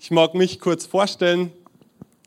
ich 0.00 0.10
mag 0.10 0.34
mich 0.34 0.60
kurz 0.60 0.86
vorstellen. 0.86 1.52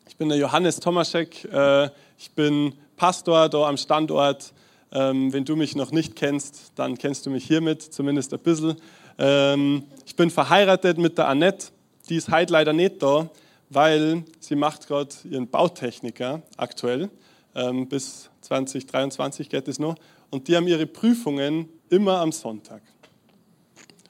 Ich 0.07 0.15
bin 0.18 0.29
der 0.29 0.38
Johannes 0.38 0.79
Tomaschek. 0.79 1.46
Äh, 1.46 1.89
ich 2.18 2.32
bin 2.32 2.73
Pastor 2.96 3.50
da 3.50 3.68
am 3.68 3.78
Standort. 3.78 4.54
Ähm, 4.92 5.33
wenn 5.33 5.46
du 5.46 5.55
mich 5.55 5.75
noch 5.75 5.92
nicht 5.92 6.15
kennst, 6.15 6.71
dann 6.75 6.97
kennst 6.97 7.25
du 7.25 7.29
mich 7.29 7.45
hiermit, 7.45 7.82
zumindest 7.82 8.33
ein 8.33 8.39
bisschen. 8.39 8.75
Ähm, 9.18 9.83
ich 10.06 10.15
bin 10.15 10.29
verheiratet 10.29 10.97
mit 10.97 11.18
der 11.18 11.28
Annette. 11.28 11.68
Die 12.09 12.15
ist 12.15 12.32
heute 12.32 12.54
leider 12.54 12.73
nicht 12.73 13.04
da, 13.04 13.29
weil 13.70 14.23
sie 14.39 14.56
macht 14.56 14.87
gerade 14.87 15.14
ihren 15.29 15.47
Bautechniker 15.47 16.42
aktuell. 16.56 17.09
Ähm, 17.54 17.87
bis 17.87 18.29
2023 18.42 19.50
geht 19.50 19.68
es 19.68 19.78
noch. 19.78 19.95
Und 20.29 20.47
die 20.47 20.56
haben 20.56 20.68
ihre 20.68 20.86
Prüfungen 20.86 21.70
immer 21.89 22.20
am 22.20 22.31
Sonntag. 22.31 22.81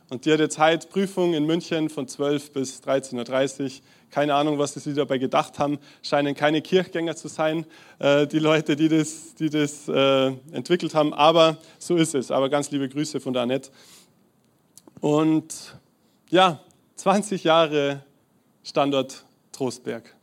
Und 0.09 0.25
die 0.25 0.31
hat 0.31 0.39
jetzt 0.39 0.57
heute 0.57 0.87
Prüfung 0.87 1.33
in 1.33 1.45
München 1.45 1.89
von 1.89 2.07
12 2.07 2.51
bis 2.51 2.81
13.30 2.81 3.63
Uhr. 3.63 3.71
Keine 4.09 4.35
Ahnung, 4.35 4.57
was 4.57 4.73
sie 4.73 4.93
dabei 4.93 5.17
gedacht 5.17 5.59
haben. 5.59 5.79
Scheinen 6.01 6.33
keine 6.33 6.61
Kirchgänger 6.61 7.17
zu 7.17 7.27
sein, 7.27 7.65
äh, 7.99 8.25
die 8.25 8.39
Leute, 8.39 8.77
die 8.77 8.87
das, 8.87 9.35
die 9.35 9.49
das 9.49 9.89
äh, 9.89 10.27
entwickelt 10.53 10.95
haben. 10.95 11.13
Aber 11.13 11.57
so 11.77 11.97
ist 11.97 12.15
es. 12.15 12.31
Aber 12.31 12.49
ganz 12.49 12.71
liebe 12.71 12.87
Grüße 12.87 13.19
von 13.19 13.33
der 13.33 13.41
Annette. 13.41 13.69
Und 15.01 15.77
ja, 16.29 16.61
20 16.95 17.43
Jahre 17.43 18.03
Standort 18.63 19.25
Trostberg. 19.51 20.15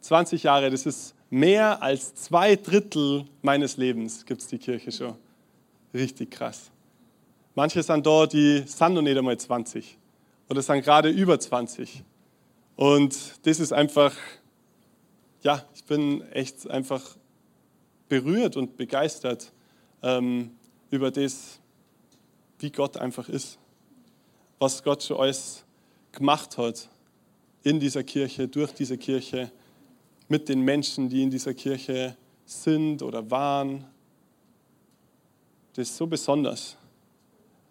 20 0.00 0.44
Jahre, 0.44 0.70
das 0.70 0.86
ist 0.86 1.14
mehr 1.30 1.82
als 1.82 2.14
zwei 2.14 2.56
Drittel 2.56 3.26
meines 3.42 3.76
Lebens, 3.76 4.24
gibt 4.24 4.40
es 4.40 4.48
die 4.48 4.58
Kirche 4.58 4.92
schon. 4.92 5.14
Richtig 5.92 6.30
krass. 6.30 6.70
Manche 7.56 7.82
sind 7.82 8.06
da, 8.06 8.26
die 8.26 8.64
sind 8.66 8.92
noch 8.92 9.00
nicht 9.00 9.16
einmal 9.16 9.38
20 9.38 9.96
oder 10.50 10.60
sind 10.60 10.82
gerade 10.82 11.08
über 11.08 11.40
20. 11.40 12.04
Und 12.76 13.16
das 13.46 13.60
ist 13.60 13.72
einfach, 13.72 14.14
ja, 15.42 15.64
ich 15.74 15.82
bin 15.84 16.20
echt 16.32 16.68
einfach 16.68 17.16
berührt 18.10 18.58
und 18.58 18.76
begeistert 18.76 19.52
ähm, 20.02 20.50
über 20.90 21.10
das, 21.10 21.58
wie 22.58 22.70
Gott 22.70 22.98
einfach 22.98 23.30
ist. 23.30 23.58
Was 24.58 24.82
Gott 24.82 25.02
schon 25.02 25.16
alles 25.16 25.64
gemacht 26.12 26.58
hat 26.58 26.90
in 27.62 27.80
dieser 27.80 28.04
Kirche, 28.04 28.48
durch 28.48 28.72
diese 28.72 28.98
Kirche, 28.98 29.50
mit 30.28 30.50
den 30.50 30.60
Menschen, 30.60 31.08
die 31.08 31.22
in 31.22 31.30
dieser 31.30 31.54
Kirche 31.54 32.18
sind 32.44 33.00
oder 33.00 33.30
waren. 33.30 33.86
Das 35.72 35.88
ist 35.88 35.96
so 35.96 36.06
besonders 36.06 36.76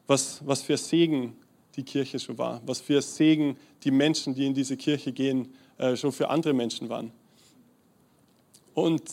was, 0.07 0.45
was 0.45 0.61
für 0.61 0.77
Segen 0.77 1.35
die 1.75 1.83
Kirche 1.83 2.19
schon 2.19 2.37
war, 2.37 2.61
was 2.65 2.79
für 2.79 3.01
Segen 3.01 3.57
die 3.83 3.91
Menschen, 3.91 4.33
die 4.33 4.45
in 4.45 4.53
diese 4.53 4.77
Kirche 4.77 5.11
gehen, 5.11 5.53
äh, 5.77 5.95
schon 5.95 6.11
für 6.11 6.29
andere 6.29 6.53
Menschen 6.53 6.89
waren. 6.89 7.11
Und 8.73 9.03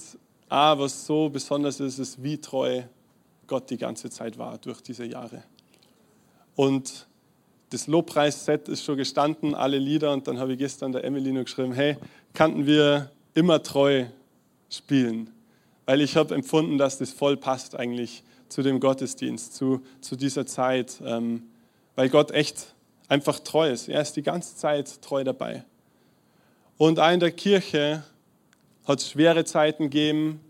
ah, 0.49 0.79
was 0.79 1.07
so 1.07 1.29
besonders 1.29 1.81
ist, 1.81 1.99
ist, 1.99 2.23
wie 2.23 2.39
treu 2.39 2.83
Gott 3.47 3.71
die 3.71 3.79
ganze 3.79 4.11
Zeit 4.11 4.39
war 4.39 4.59
durch 4.59 4.81
diese 4.81 5.05
Jahre. 5.05 5.43
Und 6.55 7.07
das 7.71 7.87
Lobpreisset 7.87 8.69
ist 8.69 8.85
schon 8.85 8.97
gestanden, 8.97 9.55
alle 9.55 9.79
Lieder. 9.79 10.13
Und 10.13 10.29
dann 10.29 10.39
habe 10.39 10.53
ich 10.53 10.59
gestern 10.59 10.93
der 10.93 11.05
Emily 11.05 11.33
noch 11.33 11.45
geschrieben, 11.45 11.73
hey, 11.73 11.97
kannten 12.35 12.67
wir 12.67 13.11
immer 13.35 13.63
treu 13.63 14.07
spielen? 14.69 15.31
Weil 15.87 16.01
ich 16.03 16.17
habe 16.17 16.35
empfunden, 16.35 16.77
dass 16.79 16.99
das 16.99 17.13
voll 17.13 17.37
passt 17.37 17.75
eigentlich 17.75 18.23
zu 18.53 18.63
dem 18.63 18.81
Gottesdienst, 18.81 19.55
zu, 19.55 19.83
zu 20.01 20.17
dieser 20.17 20.47
Zeit, 20.47 21.01
ähm, 21.05 21.45
weil 21.97 22.09
Gott 22.09 22.31
echt 22.31 22.75
einfach 23.09 23.41
treu 23.41 23.71
ist. 23.71 23.89
Er 23.89 24.01
ist 24.01 24.15
die 24.15 24.23
ganze 24.23 24.57
Zeit 24.57 25.03
treu 25.03 25.25
dabei. 25.25 25.65
Und 26.77 26.99
auch 26.99 27.11
in 27.11 27.21
der 27.21 27.33
Kirche 27.33 28.05
hat 28.87 28.99
es 28.99 29.11
schwere 29.11 29.45
Zeiten 29.45 29.85
gegeben 29.85 30.41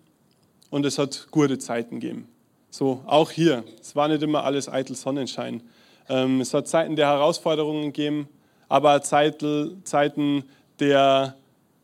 und 0.71 0.87
es 0.87 0.99
hat 0.99 1.29
gute 1.31 1.59
Zeiten 1.59 2.01
gegeben. 2.01 2.29
So, 2.71 3.03
auch 3.07 3.31
hier. 3.31 3.65
Es 3.81 3.95
war 3.95 4.09
nicht 4.09 4.23
immer 4.23 4.45
alles 4.45 4.69
eitel 4.69 4.97
Sonnenschein. 4.97 5.63
Ähm, 6.09 6.41
es 6.41 6.55
hat 6.55 6.67
Zeiten 6.69 6.97
der 6.97 7.09
Herausforderungen 7.09 7.87
gegeben, 7.87 8.29
aber 8.69 9.03
Zeiten 9.03 10.45
der 10.81 11.37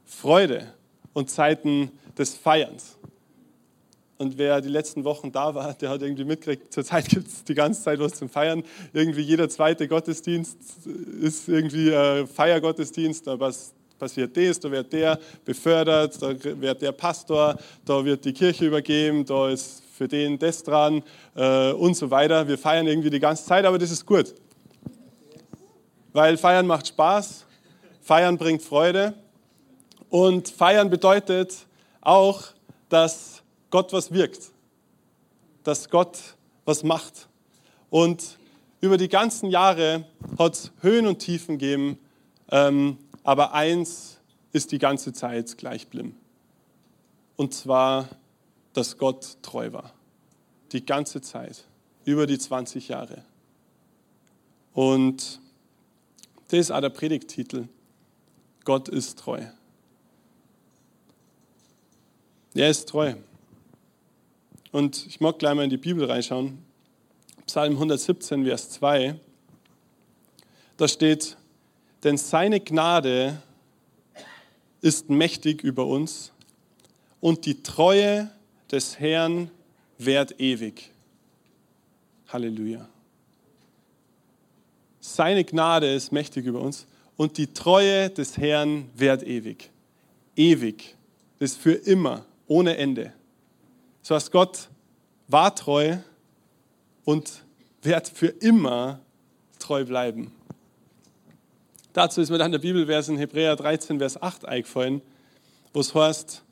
Freude 0.05 0.73
und 1.13 1.31
Zeiten 1.31 1.91
des 2.17 2.35
Feierns. 2.35 2.98
Und 4.19 4.37
wer 4.37 4.61
die 4.61 4.69
letzten 4.69 5.05
Wochen 5.05 5.31
da 5.31 5.55
war, 5.55 5.75
der 5.75 5.91
hat 5.91 6.03
irgendwie 6.03 6.25
mitgekriegt, 6.25 6.73
zurzeit 6.73 7.09
gibt 7.09 7.29
es 7.29 7.45
die 7.45 7.55
ganze 7.55 7.83
Zeit 7.85 8.01
was 8.01 8.15
zum 8.15 8.29
Feiern. 8.29 8.65
Irgendwie 8.93 9.21
jeder 9.21 9.49
zweite 9.49 9.87
Gottesdienst 9.87 10.59
ist 11.21 11.49
irgendwie 11.49 11.91
äh, 11.91 12.27
Feiergottesdienst, 12.27 13.29
da 13.29 13.37
passiert 13.97 14.37
das, 14.37 14.59
da 14.59 14.71
wird 14.73 14.93
der 14.93 15.21
befördert, 15.45 16.21
da 16.21 16.35
wird 16.43 16.83
der 16.83 16.91
Pastor, 16.91 17.57
da 17.85 18.05
wird 18.05 18.25
die 18.25 18.33
Kirche 18.33 18.67
übergeben, 18.67 19.25
da 19.25 19.51
ist 19.51 19.85
für 19.97 20.09
den 20.09 20.37
das 20.37 20.65
dran 20.65 21.03
äh, 21.37 21.71
und 21.73 21.95
so 21.95 22.11
weiter. 22.11 22.49
Wir 22.49 22.59
feiern 22.59 22.89
irgendwie 22.89 23.11
die 23.11 23.21
ganze 23.21 23.45
Zeit, 23.45 23.65
aber 23.65 23.79
das 23.79 23.93
ist 23.93 24.05
gut. 24.05 24.35
Weil 26.13 26.37
Feiern 26.37 26.67
macht 26.67 26.89
Spaß, 26.89 27.45
Feiern 28.01 28.37
bringt 28.37 28.63
Freude 28.63 29.15
und 30.11 30.49
Feiern 30.49 30.91
bedeutet 30.91 31.55
auch, 32.01 32.43
dass 32.89 33.38
Gott 33.71 33.93
was 33.93 34.13
wirkt, 34.13 34.51
dass 35.65 35.91
Gott 35.91 36.19
was 36.65 36.83
macht. 36.83 37.29
Und 37.91 38.39
über 38.81 38.97
die 38.97 39.09
ganzen 39.09 39.51
Jahre 39.51 40.05
hat 40.39 40.55
es 40.55 40.73
Höhen 40.81 41.07
und 41.07 41.19
Tiefen 41.19 41.59
gegeben, 41.59 41.99
ähm, 42.51 42.99
aber 43.25 43.53
eins 43.53 44.19
ist 44.53 44.73
die 44.73 44.79
ganze 44.79 45.13
Zeit 45.13 45.59
gleich 45.59 45.85
geblieben. 45.85 46.17
Und 47.37 47.55
zwar, 47.55 48.09
dass 48.73 48.97
Gott 48.97 49.37
treu 49.43 49.73
war. 49.73 49.93
Die 50.73 50.85
ganze 50.85 51.21
Zeit, 51.21 51.65
über 52.05 52.27
die 52.27 52.39
20 52.39 52.89
Jahre. 52.89 53.23
Und 54.75 55.41
das 56.49 56.61
ist 56.61 56.71
auch 56.71 56.81
der 56.81 56.91
Predigtitel. 56.91 57.69
Gott 58.65 58.89
ist 58.89 59.19
treu. 59.19 59.43
Er 62.55 62.71
ist 62.71 62.89
treu. 62.89 63.15
Und 64.71 65.07
ich 65.07 65.21
mag 65.21 65.39
gleich 65.39 65.55
mal 65.55 65.65
in 65.65 65.71
die 65.71 65.79
Bibel 65.79 66.05
reinschauen. 66.05 66.59
Psalm 67.47 67.73
117, 67.73 68.45
Vers 68.45 68.71
2. 68.71 69.19
Da 70.77 70.87
steht, 70.87 71.37
denn 72.05 72.19
seine 72.19 72.61
Gnade 72.61 73.43
ist 74.83 75.09
mächtig 75.09 75.63
über 75.65 75.87
uns 75.87 76.33
und 77.21 77.47
die 77.47 77.63
Treue 77.63 78.31
des 78.71 79.01
Herrn 79.01 79.51
währt 79.97 80.39
ewig. 80.39 80.91
Halleluja. 82.29 82.87
Seine 85.01 85.45
Gnade 85.45 85.95
ist 85.95 86.13
mächtig 86.13 86.45
über 86.45 86.61
uns 86.61 86.87
und 87.17 87.39
die 87.39 87.53
Treue 87.55 88.11
des 88.11 88.37
Herrn 88.37 88.91
währt 88.95 89.23
ewig. 89.23 89.71
Ewig. 90.37 90.95
Das 91.39 91.53
ist 91.53 91.61
für 91.61 91.73
immer, 91.73 92.27
ohne 92.47 92.77
Ende. 92.77 93.15
So 94.09 94.15
heißt, 94.15 94.33
Gott 94.33 94.71
war 95.27 95.55
treu 95.55 95.99
und 97.05 97.45
wird 97.83 98.09
für 98.09 98.29
immer 98.29 99.01
treu 99.59 99.85
bleiben. 99.85 100.33
Dazu 101.93 102.23
ist 102.23 102.31
mir 102.31 102.39
dann 102.39 102.51
der 102.51 102.59
Bibelvers 102.59 103.11
in 103.11 103.19
Hebräer 103.19 103.55
13, 103.55 103.99
Vers 103.99 104.23
8 104.23 104.47
eingefallen, 104.47 105.03
wo 105.75 105.81
es 105.81 105.95
heißt, 105.95 106.43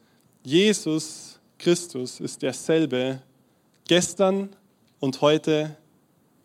Jesus 0.42 1.40
Christus 1.58 2.20
ist 2.20 2.42
derselbe 2.42 3.22
gestern 3.88 4.50
und 5.00 5.22
heute 5.22 5.78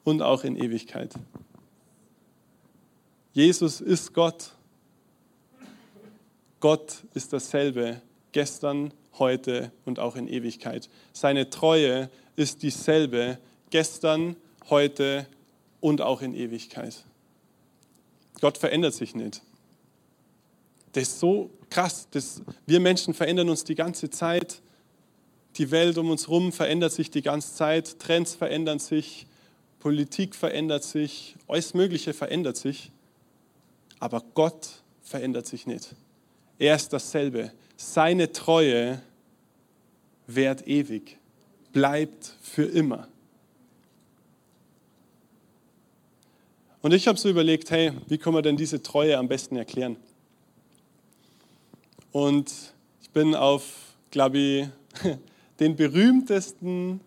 und 0.05 0.21
auch 0.21 0.45
in 0.45 0.55
Ewigkeit. 0.55 1.13
Jesus 3.33 3.81
ist 3.81 4.13
Gott. 4.13 4.51
Gott 6.61 7.03
ist 7.13 7.33
dasselbe 7.33 8.01
gestern 8.31 8.93
heute 9.19 9.71
und 9.85 9.99
auch 9.99 10.15
in 10.15 10.27
Ewigkeit. 10.27 10.89
Seine 11.13 11.49
Treue 11.49 12.09
ist 12.35 12.63
dieselbe 12.63 13.37
gestern, 13.69 14.35
heute 14.69 15.27
und 15.79 16.01
auch 16.01 16.21
in 16.21 16.33
Ewigkeit. 16.33 17.03
Gott 18.39 18.57
verändert 18.57 18.93
sich 18.93 19.15
nicht. 19.15 19.41
Das 20.93 21.03
ist 21.03 21.19
so 21.19 21.49
krass. 21.69 22.07
Das, 22.11 22.41
wir 22.65 22.79
Menschen 22.79 23.13
verändern 23.13 23.49
uns 23.49 23.63
die 23.63 23.75
ganze 23.75 24.09
Zeit. 24.09 24.61
Die 25.57 25.71
Welt 25.71 25.97
um 25.97 26.09
uns 26.09 26.27
herum 26.27 26.51
verändert 26.51 26.91
sich 26.91 27.11
die 27.11 27.21
ganze 27.21 27.53
Zeit. 27.53 27.99
Trends 27.99 28.35
verändern 28.35 28.79
sich. 28.79 29.27
Politik 29.79 30.35
verändert 30.35 30.83
sich. 30.83 31.35
Alles 31.47 31.73
Mögliche 31.73 32.13
verändert 32.13 32.57
sich. 32.57 32.91
Aber 33.99 34.23
Gott 34.33 34.69
verändert 35.01 35.47
sich 35.47 35.67
nicht. 35.67 35.95
Er 36.57 36.75
ist 36.75 36.93
dasselbe. 36.93 37.51
Seine 37.83 38.31
Treue 38.31 39.01
währt 40.27 40.67
ewig, 40.67 41.17
bleibt 41.73 42.37
für 42.41 42.63
immer. 42.63 43.07
Und 46.83 46.93
ich 46.93 47.07
habe 47.07 47.17
so 47.17 47.27
überlegt, 47.27 47.71
hey, 47.71 47.91
wie 48.07 48.19
kann 48.19 48.33
man 48.33 48.43
denn 48.43 48.55
diese 48.55 48.81
Treue 48.81 49.17
am 49.17 49.27
besten 49.27 49.57
erklären? 49.57 49.97
Und 52.11 52.53
ich 53.01 53.09
bin 53.09 53.35
auf, 53.35 53.95
glaube 54.11 54.37
ich, 54.37 54.67
den 55.59 55.75
berühmtesten 55.75 57.01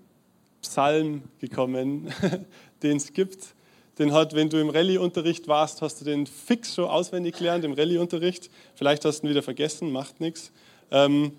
Psalm 0.60 1.22
gekommen, 1.38 2.12
den 2.82 2.96
es 2.96 3.12
gibt. 3.12 3.54
Den 3.98 4.12
hat, 4.12 4.34
wenn 4.34 4.50
du 4.50 4.60
im 4.60 4.70
Rallye-Unterricht 4.70 5.46
warst, 5.46 5.82
hast 5.82 6.00
du 6.00 6.04
den 6.04 6.26
fix 6.26 6.74
schon 6.74 6.86
auswendig 6.86 7.36
gelernt 7.36 7.64
im 7.64 7.72
Rallye-Unterricht. 7.72 8.50
Vielleicht 8.74 9.04
hast 9.04 9.20
du 9.20 9.28
ihn 9.28 9.30
wieder 9.30 9.42
vergessen, 9.42 9.92
macht 9.92 10.20
nichts. 10.20 10.52
Ähm, 10.90 11.32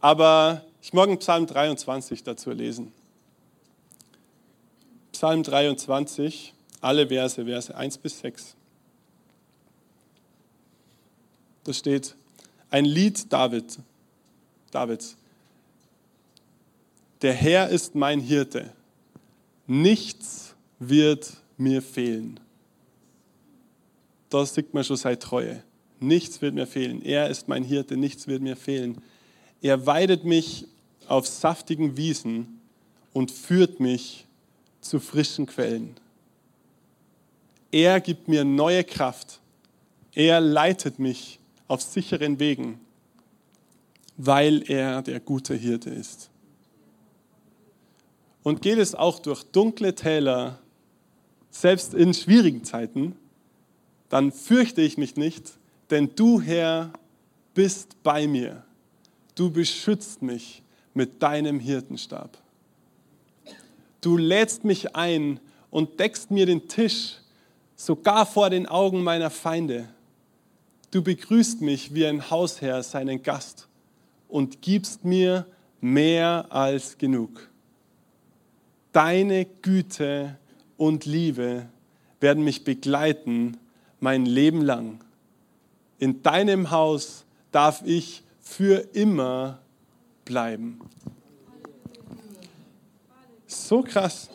aber 0.00 0.64
ich 0.82 0.92
mag 0.92 1.18
Psalm 1.18 1.46
23 1.46 2.22
dazu 2.22 2.50
lesen. 2.50 2.92
Psalm 5.12 5.42
23, 5.42 6.54
alle 6.80 7.08
Verse, 7.08 7.44
Verse 7.44 7.74
1 7.74 7.98
bis 7.98 8.18
6. 8.20 8.54
Da 11.64 11.72
steht 11.72 12.14
ein 12.70 12.84
Lied 12.84 13.32
David, 13.32 13.78
Davids. 14.70 15.16
Der 17.22 17.32
Herr 17.32 17.70
ist 17.70 17.94
mein 17.94 18.20
Hirte, 18.20 18.72
nichts 19.66 20.54
wird 20.78 21.32
mir 21.56 21.82
fehlen. 21.82 22.38
Da 24.28 24.44
sieht 24.44 24.74
man 24.74 24.84
schon 24.84 24.96
seine 24.96 25.18
Treue. 25.18 25.62
Nichts 26.00 26.42
wird 26.42 26.54
mir 26.54 26.66
fehlen. 26.66 27.02
Er 27.02 27.28
ist 27.28 27.48
mein 27.48 27.64
Hirte, 27.64 27.96
nichts 27.96 28.26
wird 28.26 28.42
mir 28.42 28.56
fehlen. 28.56 29.02
Er 29.62 29.86
weidet 29.86 30.24
mich 30.24 30.66
auf 31.08 31.26
saftigen 31.26 31.96
Wiesen 31.96 32.60
und 33.12 33.30
führt 33.30 33.80
mich 33.80 34.26
zu 34.80 35.00
frischen 35.00 35.46
Quellen. 35.46 35.96
Er 37.70 38.00
gibt 38.00 38.28
mir 38.28 38.44
neue 38.44 38.84
Kraft. 38.84 39.40
Er 40.14 40.40
leitet 40.40 40.98
mich 40.98 41.38
auf 41.68 41.82
sicheren 41.82 42.38
Wegen, 42.38 42.80
weil 44.16 44.62
er 44.70 45.02
der 45.02 45.20
gute 45.20 45.54
Hirte 45.54 45.90
ist. 45.90 46.30
Und 48.42 48.62
geht 48.62 48.78
es 48.78 48.94
auch 48.94 49.18
durch 49.18 49.42
dunkle 49.42 49.94
Täler, 49.94 50.60
selbst 51.50 51.94
in 51.94 52.14
schwierigen 52.14 52.64
Zeiten, 52.64 53.16
dann 54.08 54.30
fürchte 54.30 54.82
ich 54.82 54.98
mich 54.98 55.16
nicht, 55.16 55.54
denn 55.90 56.10
du, 56.14 56.40
Herr, 56.40 56.92
bist 57.54 58.02
bei 58.02 58.26
mir. 58.26 58.64
Du 59.34 59.50
beschützt 59.50 60.22
mich 60.22 60.62
mit 60.94 61.22
deinem 61.22 61.60
Hirtenstab. 61.60 62.38
Du 64.00 64.16
lädst 64.16 64.64
mich 64.64 64.94
ein 64.94 65.40
und 65.70 65.98
deckst 66.00 66.30
mir 66.30 66.46
den 66.46 66.68
Tisch 66.68 67.16
sogar 67.74 68.24
vor 68.24 68.50
den 68.50 68.66
Augen 68.66 69.02
meiner 69.02 69.30
Feinde. 69.30 69.88
Du 70.90 71.02
begrüßt 71.02 71.60
mich 71.60 71.92
wie 71.94 72.06
ein 72.06 72.30
Hausherr 72.30 72.82
seinen 72.82 73.22
Gast 73.22 73.68
und 74.28 74.62
gibst 74.62 75.04
mir 75.04 75.46
mehr 75.80 76.46
als 76.50 76.96
genug. 76.98 77.50
Deine 78.92 79.44
Güte 79.44 80.38
und 80.76 81.04
Liebe 81.04 81.66
werden 82.20 82.44
mich 82.44 82.64
begleiten 82.64 83.58
mein 84.00 84.24
Leben 84.24 84.62
lang. 84.62 85.04
In 85.98 86.22
deinem 86.22 86.70
Haus 86.70 87.24
darf 87.52 87.82
ich 87.84 88.22
für 88.40 88.94
immer 88.94 89.58
bleiben. 90.24 90.80
So 93.46 93.82
krass. 93.82 94.28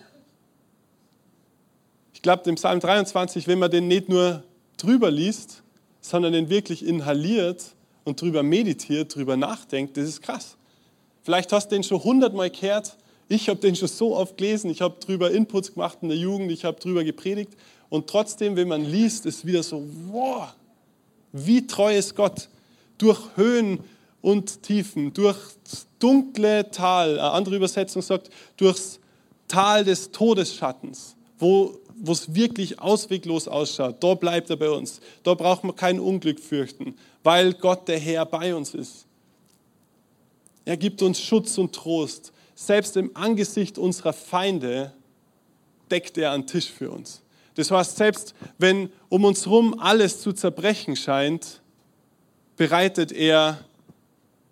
Ich 2.14 2.22
glaube, 2.22 2.50
im 2.50 2.56
Psalm 2.56 2.80
23, 2.80 3.48
wenn 3.48 3.60
man 3.60 3.72
den 3.72 3.88
nicht 3.88 4.10
nur 4.10 4.44
drüber 4.78 5.12
liest, 5.12 5.64
sondern 6.02 6.34
den 6.34 6.50
wirklich 6.50 6.86
inhaliert 6.86 7.64
und 8.04 8.22
drüber 8.22 8.44
meditiert, 8.44 9.14
drüber 9.16 9.38
nachdenkt, 9.38 9.98
das 9.98 10.08
ist 10.08 10.22
krass. 10.22 10.58
Vielleicht 11.24 11.52
hast 11.52 11.72
du 11.72 11.76
den 11.76 11.84
schon 11.84 12.04
hundertmal 12.04 12.50
gehört. 12.50 12.98
Ich 13.28 13.48
habe 13.48 13.60
den 13.60 13.76
schon 13.76 13.88
so 13.88 14.16
oft 14.16 14.38
gelesen. 14.38 14.70
Ich 14.72 14.82
habe 14.82 15.00
drüber 15.00 15.32
Inputs 15.32 15.74
gemacht 15.74 16.00
in 16.02 16.10
der 16.10 16.18
Jugend. 16.18 16.52
Ich 16.52 16.66
habe 16.66 16.80
drüber 16.80 17.04
gepredigt. 17.04 17.54
Und 17.90 18.08
trotzdem, 18.08 18.56
wenn 18.56 18.68
man 18.68 18.84
liest, 18.84 19.26
ist 19.26 19.46
wieder 19.46 19.64
so, 19.64 19.84
wow, 20.12 20.54
wie 21.32 21.66
treu 21.68 21.96
ist 21.96 22.16
Gott. 22.16 22.50
Durch 22.98 23.20
Höhen 23.36 23.80
und 24.22 24.64
Tiefen, 24.64 25.14
durch 25.14 25.38
dunkle 26.00 26.70
Tal. 26.72 27.20
Eine 27.20 27.32
andere 27.32 27.56
Übersetzung 27.56 28.02
sagt, 28.02 28.30
durchs 28.58 29.00
Tal 29.48 29.84
des 29.84 30.12
Todesschattens, 30.12 31.16
wo 31.40 31.82
wo 32.04 32.12
es 32.14 32.34
wirklich 32.34 32.80
ausweglos 32.80 33.48
ausschaut, 33.48 34.04
da 34.04 34.16
bleibt 34.16 34.50
er 34.50 34.56
bei 34.56 34.70
uns. 34.70 35.00
Da 35.24 35.36
braucht 35.36 35.64
man 35.64 35.76
kein 35.76 36.00
Unglück 36.00 36.40
fürchten, 36.40 36.96
weil 37.24 37.54
Gott 37.54 37.88
der 37.88 38.00
Herr 38.00 38.26
bei 38.26 38.56
uns 38.56 38.74
ist. 38.74 39.06
Er 40.66 40.78
gibt 40.78 41.02
uns 41.04 41.20
Schutz 41.20 41.58
und 41.60 41.74
Trost. 41.74 42.34
Selbst 42.56 42.98
im 42.98 43.16
Angesicht 43.16 43.78
unserer 43.78 44.14
Feinde 44.14 44.94
deckt 45.92 46.18
er 46.18 46.32
einen 46.32 46.48
Tisch 46.48 46.70
für 46.70 46.90
uns. 46.90 47.21
Das 47.56 47.72
heißt, 47.72 47.98
selbst 47.98 48.34
wenn 48.58 48.92
um 49.10 49.26
uns 49.26 49.46
herum 49.46 49.80
alles 49.80 50.22
zu 50.22 50.34
zerbrechen 50.34 50.96
scheint, 50.96 51.62
bereitet 52.56 53.12
er, 53.12 53.60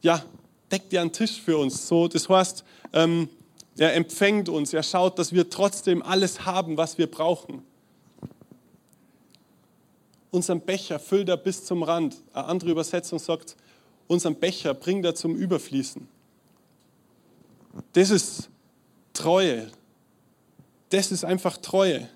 ja, 0.02 0.24
deckt 0.72 0.94
er 0.94 1.02
einen 1.02 1.12
Tisch 1.12 1.42
für 1.42 1.58
uns. 1.58 1.88
So, 1.88 2.08
das 2.08 2.28
heißt, 2.28 2.64
ähm, 2.94 3.30
er 3.78 3.96
empfängt 3.96 4.50
uns, 4.50 4.74
er 4.74 4.84
schaut, 4.84 5.18
dass 5.18 5.32
wir 5.32 5.50
trotzdem 5.50 6.02
alles 6.02 6.46
haben, 6.46 6.76
was 6.76 6.98
wir 6.98 7.08
brauchen. 7.08 7.64
Unseren 10.32 10.62
Becher 10.62 11.00
füllt 11.00 11.30
er 11.30 11.38
bis 11.38 11.66
zum 11.66 11.84
Rand. 11.84 12.18
Eine 12.34 12.46
andere 12.46 12.72
Übersetzung 12.72 13.18
sagt, 13.20 13.56
unseren 14.08 14.36
Becher 14.36 14.74
bringt 14.74 15.06
er 15.06 15.16
zum 15.16 15.36
Überfließen. 15.36 16.08
Das 17.94 18.10
ist 18.10 18.50
Treue. 19.14 19.72
Das 20.90 21.12
ist 21.12 21.24
einfach 21.24 21.58
Treue. 21.58 22.10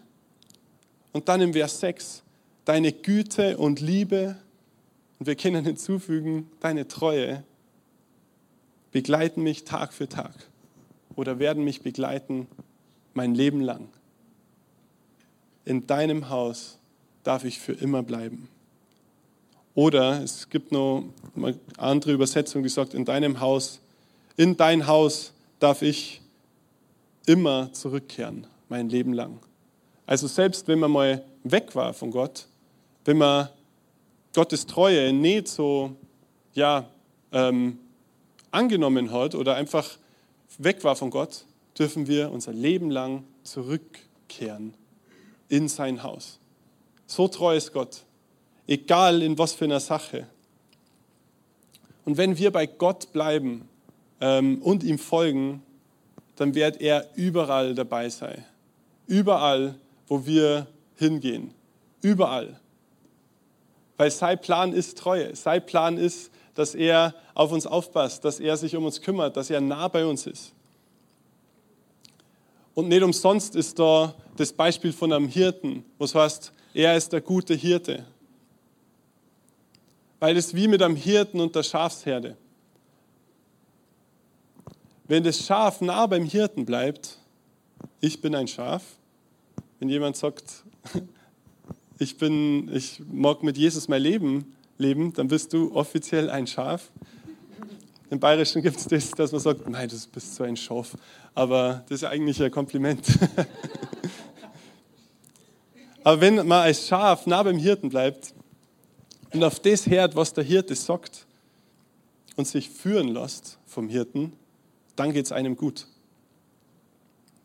Und 1.14 1.30
dann 1.30 1.42
im 1.42 1.54
Vers 1.54 1.80
6, 1.80 2.24
deine 2.66 2.92
Güte 2.92 3.58
und 3.58 3.80
Liebe, 3.80 4.36
und 5.20 5.28
wir 5.28 5.36
können 5.36 5.64
hinzufügen, 5.64 6.50
deine 6.60 6.88
Treue, 6.88 7.44
begleiten 8.92 9.44
mich 9.44 9.64
Tag 9.64 9.94
für 9.94 10.10
Tag 10.10 10.34
oder 11.16 11.40
werden 11.40 11.64
mich 11.64 11.82
begleiten 11.82 12.48
mein 13.14 13.36
Leben 13.36 13.62
lang. 13.62 13.88
In 15.66 15.88
deinem 15.88 16.30
Haus 16.30 16.78
darf 17.24 17.46
ich 17.46 17.60
für 17.60 17.74
immer 17.74 18.04
bleiben. 18.04 18.50
Oder 19.76 20.22
es 20.22 20.50
gibt 20.50 20.72
noch 20.72 21.06
eine 21.36 21.58
andere 21.78 22.12
Übersetzung, 22.12 22.64
die 22.64 22.70
sagt, 22.70 22.94
in 22.94 23.06
deinem 23.06 23.40
Haus, 23.40 23.80
in 24.36 24.58
dein 24.58 24.88
Haus 24.88 25.34
darf 25.60 25.82
ich 25.82 26.22
immer 27.26 27.72
zurückkehren, 27.74 28.46
mein 28.70 28.90
Leben 28.90 29.14
lang. 29.14 29.40
Also 30.06 30.28
selbst 30.28 30.68
wenn 30.68 30.80
man 30.80 30.92
mal 30.92 31.24
weg 31.44 31.76
war 31.76 31.94
von 31.94 32.12
Gott, 32.12 32.48
wenn 33.06 33.18
man 33.18 33.50
Gottes 34.34 34.66
Treue 34.66 35.14
nicht 35.14 35.48
so 35.48 35.96
ja, 36.54 36.90
ähm, 37.32 37.80
angenommen 38.52 39.12
hat 39.12 39.36
oder 39.36 39.56
einfach 39.56 39.98
weg 40.58 40.84
war 40.84 40.96
von 40.96 41.10
Gott, 41.10 41.46
dürfen 41.78 42.08
wir 42.08 42.32
unser 42.32 42.54
Leben 42.54 42.90
lang 42.90 43.24
zurückkehren 43.44 44.74
in 45.50 45.68
sein 45.68 46.04
Haus. 46.04 46.40
So 47.06 47.28
treu 47.28 47.56
ist 47.56 47.74
Gott, 47.74 48.04
egal 48.68 49.22
in 49.22 49.38
was 49.38 49.54
für 49.54 49.66
einer 49.66 49.80
Sache. 49.80 50.28
Und 52.06 52.18
wenn 52.18 52.38
wir 52.38 52.52
bei 52.52 52.66
Gott 52.66 53.12
bleiben 53.14 53.68
ähm, 54.20 54.62
und 54.62 54.84
ihm 54.84 54.98
folgen, 54.98 55.62
dann 56.36 56.56
wird 56.56 56.82
er 56.82 57.10
überall 57.16 57.76
dabei 57.76 58.10
sein. 58.10 58.44
Überall, 59.08 59.76
wo 60.08 60.26
wir 60.26 60.68
hingehen. 60.96 61.54
Überall. 62.02 62.60
Weil 63.98 64.12
sein 64.12 64.40
Plan 64.40 64.74
ist 64.74 64.98
Treue. 64.98 65.36
Sein 65.36 65.66
Plan 65.66 65.98
ist, 65.98 66.32
dass 66.56 66.76
er 66.76 67.16
auf 67.34 67.52
uns 67.52 67.66
aufpasst, 67.66 68.24
dass 68.26 68.40
er 68.40 68.58
sich 68.58 68.76
um 68.76 68.86
uns 68.86 69.02
kümmert, 69.02 69.38
dass 69.38 69.50
er 69.50 69.62
nah 69.62 69.88
bei 69.88 70.06
uns 70.06 70.28
ist. 70.28 70.54
Und 72.74 72.88
nicht 72.88 73.04
umsonst 73.04 73.56
ist 73.56 73.78
da 73.78 74.16
das 74.36 74.52
Beispiel 74.52 74.94
von 74.94 75.14
einem 75.14 75.28
Hirten, 75.28 75.86
was 75.98 76.16
heißt, 76.16 76.52
er 76.74 76.98
ist 76.98 77.14
der 77.14 77.22
gute 77.22 77.54
Hirte. 77.54 78.06
Weil 80.20 80.38
es 80.38 80.56
wie 80.56 80.68
mit 80.68 80.82
einem 80.82 80.96
Hirten 80.96 81.40
und 81.40 81.56
der 81.56 81.64
Schafsherde. 81.64 82.36
Wenn 85.06 85.24
das 85.24 85.46
Schaf 85.46 85.82
nah 85.82 86.08
beim 86.08 86.26
Hirten 86.26 86.66
bleibt, 86.66 87.20
ich 88.00 88.22
bin 88.22 88.34
ein 88.34 88.48
Schaf, 88.48 88.84
wenn 89.84 89.90
jemand 89.90 90.16
sagt, 90.16 90.64
ich, 92.00 92.18
bin, 92.18 92.74
ich 92.74 93.02
mag 93.12 93.44
mit 93.44 93.58
Jesus 93.58 93.90
mein 93.90 94.02
Leben 94.02 94.56
leben, 94.78 95.12
dann 95.12 95.28
bist 95.28 95.52
du 95.52 95.76
offiziell 95.76 96.30
ein 96.30 96.48
Schaf. 96.48 96.90
Im 98.10 98.18
Bayerischen 98.18 98.62
gibt 98.62 98.78
es 98.78 98.88
das, 98.88 99.12
dass 99.12 99.34
man 99.34 99.42
sagt, 99.42 99.68
nein, 99.68 99.90
du 99.90 99.98
bist 100.14 100.36
so 100.36 100.46
ein 100.46 100.56
Schaf. 100.56 100.96
Aber 101.36 101.84
das 101.90 101.98
ist 101.98 102.06
eigentlich 102.06 102.42
ein 102.42 102.50
Kompliment. 102.50 103.06
Aber 106.06 106.22
wenn 106.22 106.36
man 106.36 106.62
als 106.62 106.88
Schaf 106.88 107.26
nah 107.26 107.44
beim 107.44 107.58
Hirten 107.58 107.90
bleibt 107.90 108.34
und 109.34 109.44
auf 109.44 109.60
das 109.60 109.86
hört, 109.86 110.16
was 110.16 110.34
der 110.34 110.46
Hirte 110.46 110.76
sagt 110.76 111.26
und 112.38 112.48
sich 112.48 112.70
führen 112.70 113.10
lässt 113.10 113.60
vom 113.66 113.90
Hirten, 113.90 114.32
dann 114.96 115.12
geht 115.12 115.26
es 115.26 115.34
einem 115.34 115.58
gut. 115.58 115.88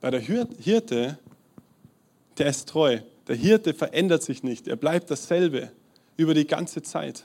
Bei 0.00 0.12
der 0.12 0.20
Hirte 0.20 1.18
der 2.38 2.48
ist 2.48 2.68
treu. 2.68 3.00
Der 3.26 3.36
Hirte 3.36 3.74
verändert 3.74 4.22
sich 4.22 4.42
nicht, 4.42 4.68
er 4.68 4.76
bleibt 4.76 5.10
dasselbe 5.10 5.70
über 6.16 6.34
die 6.34 6.46
ganze 6.46 6.82
Zeit. 6.82 7.24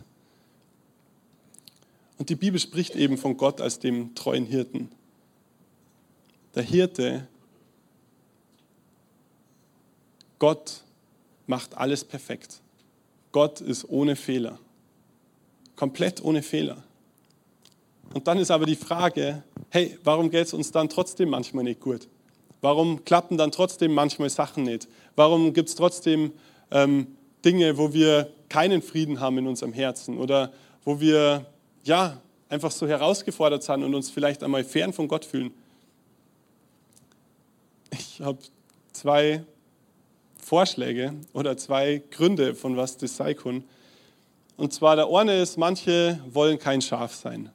Und 2.17 2.29
die 2.29 2.35
Bibel 2.35 2.59
spricht 2.59 2.95
eben 2.95 3.17
von 3.17 3.37
Gott 3.37 3.61
als 3.61 3.79
dem 3.79 4.13
treuen 4.15 4.45
Hirten. 4.45 4.89
Der 6.55 6.63
Hirte, 6.63 7.27
Gott 10.39 10.83
macht 11.47 11.75
alles 11.75 12.03
perfekt. 12.03 12.61
Gott 13.31 13.61
ist 13.61 13.89
ohne 13.89 14.15
Fehler. 14.15 14.59
Komplett 15.75 16.23
ohne 16.23 16.43
Fehler. 16.43 16.83
Und 18.13 18.27
dann 18.27 18.37
ist 18.37 18.51
aber 18.51 18.65
die 18.65 18.75
Frage, 18.75 19.43
hey, 19.69 19.97
warum 20.03 20.29
geht 20.29 20.45
es 20.45 20.53
uns 20.53 20.71
dann 20.71 20.87
trotzdem 20.87 21.29
manchmal 21.29 21.63
nicht 21.63 21.79
gut? 21.79 22.07
Warum 22.63 23.03
klappen 23.03 23.37
dann 23.37 23.51
trotzdem 23.51 23.93
manchmal 23.93 24.29
Sachen 24.29 24.63
nicht? 24.63 24.87
Warum 25.17 25.51
gibt 25.51 25.67
es 25.67 25.75
trotzdem 25.75 26.31
ähm, 26.71 27.07
Dinge, 27.43 27.77
wo 27.77 27.91
wir 27.91 28.31
keinen 28.47 28.81
Frieden 28.81 29.19
haben 29.19 29.37
in 29.37 29.47
unserem 29.47 29.73
Herzen 29.73 30.17
oder 30.17 30.53
wo 30.85 31.01
wir 31.01 31.45
ja 31.83 32.21
einfach 32.47 32.71
so 32.71 32.87
herausgefordert 32.87 33.63
sind 33.63 33.83
und 33.83 33.93
uns 33.93 34.09
vielleicht 34.09 34.43
einmal 34.43 34.63
fern 34.63 34.93
von 34.93 35.09
Gott 35.09 35.25
fühlen? 35.25 35.51
Ich 37.91 38.21
habe 38.21 38.39
zwei 38.93 39.43
Vorschläge 40.37 41.15
oder 41.33 41.57
zwei 41.57 42.01
Gründe, 42.11 42.55
von 42.55 42.77
was 42.77 42.95
das 42.95 43.17
sein 43.17 43.35
kann. 43.35 43.65
Und 44.55 44.71
zwar 44.71 44.95
der 44.95 45.09
eine 45.09 45.37
ist, 45.41 45.57
manche 45.57 46.17
wollen 46.31 46.57
kein 46.57 46.81
Schaf 46.81 47.13
sein. 47.13 47.51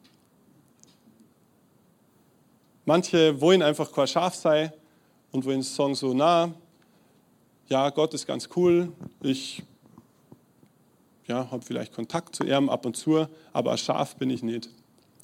Manche 2.84 3.40
wollen 3.40 3.62
einfach 3.62 3.90
kein 3.90 4.06
Schaf 4.06 4.34
sein 4.34 4.70
und 5.32 5.44
wollen 5.44 5.62
sagen 5.62 5.94
so, 5.94 6.14
na, 6.14 6.52
ja, 7.68 7.90
Gott 7.90 8.14
ist 8.14 8.26
ganz 8.26 8.48
cool, 8.56 8.92
ich 9.22 9.62
ja, 11.26 11.50
habe 11.50 11.62
vielleicht 11.62 11.94
Kontakt 11.94 12.34
zu 12.34 12.44
ihm 12.44 12.68
ab 12.68 12.86
und 12.86 12.96
zu, 12.96 13.26
aber 13.52 13.72
als 13.72 13.80
Schaf 13.80 14.16
bin 14.16 14.30
ich 14.30 14.42
nicht. 14.42 14.70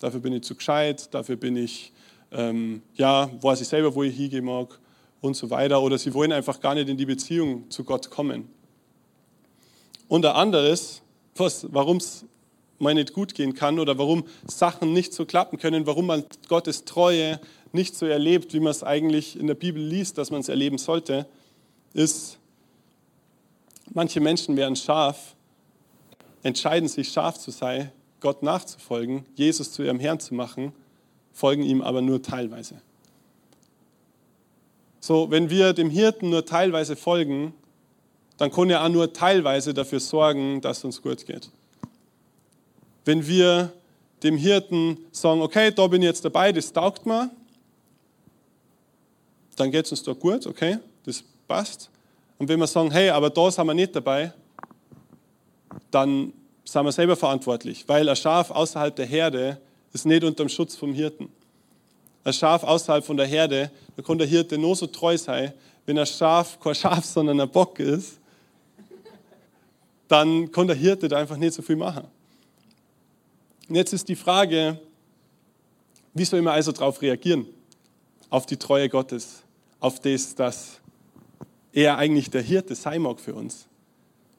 Dafür 0.00 0.20
bin 0.20 0.34
ich 0.34 0.42
zu 0.42 0.54
gescheit, 0.54 1.12
dafür 1.14 1.36
bin 1.36 1.56
ich, 1.56 1.92
ähm, 2.30 2.82
ja, 2.94 3.30
weiß 3.40 3.62
ich 3.62 3.68
selber, 3.68 3.94
wo 3.94 4.02
ich 4.02 4.14
hingehen 4.14 4.44
mag 4.44 4.78
und 5.22 5.34
so 5.34 5.48
weiter. 5.48 5.80
Oder 5.80 5.96
sie 5.96 6.12
wollen 6.12 6.32
einfach 6.32 6.60
gar 6.60 6.74
nicht 6.74 6.88
in 6.90 6.98
die 6.98 7.06
Beziehung 7.06 7.70
zu 7.70 7.84
Gott 7.84 8.10
kommen. 8.10 8.48
Und 10.08 10.26
ein 10.26 10.34
anderes, 10.34 11.00
warum 11.36 11.96
es 11.96 12.26
mal 12.78 12.92
nicht 12.92 13.14
gut 13.14 13.34
gehen 13.34 13.54
kann 13.54 13.78
oder 13.78 13.96
warum 13.96 14.24
Sachen 14.46 14.92
nicht 14.92 15.14
so 15.14 15.24
klappen 15.24 15.58
können, 15.58 15.86
warum 15.86 16.06
man 16.06 16.24
Gottes 16.48 16.84
Treue 16.84 17.40
nicht 17.74 17.96
so 17.96 18.06
erlebt, 18.06 18.54
wie 18.54 18.60
man 18.60 18.70
es 18.70 18.82
eigentlich 18.82 19.38
in 19.38 19.46
der 19.46 19.54
Bibel 19.54 19.82
liest, 19.82 20.18
dass 20.18 20.30
man 20.30 20.40
es 20.40 20.48
erleben 20.48 20.78
sollte, 20.78 21.26
ist, 21.92 22.38
manche 23.92 24.20
Menschen 24.20 24.56
werden 24.56 24.76
scharf, 24.76 25.34
entscheiden 26.42 26.88
sich 26.88 27.08
scharf 27.08 27.38
zu 27.38 27.50
sein, 27.50 27.90
Gott 28.20 28.42
nachzufolgen, 28.42 29.26
Jesus 29.34 29.72
zu 29.72 29.82
ihrem 29.82 30.00
Herrn 30.00 30.20
zu 30.20 30.34
machen, 30.34 30.72
folgen 31.32 31.62
ihm 31.62 31.82
aber 31.82 32.00
nur 32.00 32.22
teilweise. 32.22 32.80
So, 35.00 35.30
wenn 35.30 35.50
wir 35.50 35.74
dem 35.74 35.90
Hirten 35.90 36.30
nur 36.30 36.46
teilweise 36.46 36.96
folgen, 36.96 37.52
dann 38.38 38.50
kann 38.50 38.70
er 38.70 38.82
auch 38.82 38.88
nur 38.88 39.12
teilweise 39.12 39.74
dafür 39.74 40.00
sorgen, 40.00 40.60
dass 40.60 40.78
es 40.78 40.84
uns 40.84 41.02
gut 41.02 41.26
geht. 41.26 41.50
Wenn 43.04 43.26
wir 43.26 43.72
dem 44.22 44.38
Hirten 44.38 44.96
sagen, 45.12 45.42
okay, 45.42 45.70
da 45.70 45.86
bin 45.86 46.00
ich 46.00 46.06
jetzt 46.06 46.24
dabei, 46.24 46.52
das 46.52 46.72
taugt 46.72 47.04
mir, 47.04 47.30
dann 49.60 49.70
geht 49.70 49.86
es 49.86 49.92
uns 49.92 50.02
da 50.02 50.12
gut, 50.12 50.46
okay, 50.46 50.78
das 51.04 51.22
passt. 51.46 51.90
Und 52.38 52.48
wenn 52.48 52.58
wir 52.58 52.66
sagen, 52.66 52.90
hey, 52.90 53.10
aber 53.10 53.30
da 53.30 53.50
sind 53.50 53.66
wir 53.66 53.74
nicht 53.74 53.94
dabei, 53.94 54.32
dann 55.90 56.32
sind 56.64 56.84
wir 56.84 56.92
selber 56.92 57.16
verantwortlich, 57.16 57.84
weil 57.86 58.08
ein 58.08 58.16
Schaf 58.16 58.50
außerhalb 58.50 58.94
der 58.96 59.06
Herde 59.06 59.60
ist 59.92 60.06
nicht 60.06 60.24
unter 60.24 60.44
dem 60.44 60.48
Schutz 60.48 60.74
vom 60.74 60.92
Hirten. 60.92 61.28
Ein 62.24 62.32
Schaf 62.32 62.64
außerhalb 62.64 63.04
von 63.04 63.16
der 63.16 63.26
Herde, 63.26 63.70
da 63.96 64.02
kann 64.02 64.18
der 64.18 64.26
Hirte 64.26 64.58
nur 64.58 64.74
so 64.74 64.86
treu 64.86 65.16
sein, 65.16 65.52
wenn 65.86 65.98
ein 65.98 66.06
Schaf 66.06 66.58
kein 66.58 66.74
Schaf, 66.74 67.04
sondern 67.04 67.40
ein 67.40 67.48
Bock 67.50 67.78
ist, 67.78 68.18
dann 70.08 70.50
kann 70.50 70.66
der 70.66 70.76
Hirte 70.76 71.08
da 71.08 71.18
einfach 71.18 71.36
nicht 71.36 71.54
so 71.54 71.62
viel 71.62 71.76
machen. 71.76 72.06
Und 73.68 73.74
jetzt 73.74 73.92
ist 73.92 74.08
die 74.08 74.16
Frage, 74.16 74.78
wie 76.12 76.24
soll 76.24 76.42
man 76.42 76.54
also 76.54 76.72
darauf 76.72 77.00
reagieren? 77.00 77.46
Auf 78.30 78.46
die 78.46 78.56
Treue 78.56 78.88
Gottes, 78.88 79.43
auf 79.84 80.00
das, 80.00 80.34
dass 80.34 80.80
er 81.74 81.98
eigentlich 81.98 82.30
der 82.30 82.40
Hirte 82.40 82.74
sein 82.74 83.02
mag 83.02 83.20
für 83.20 83.34
uns. 83.34 83.66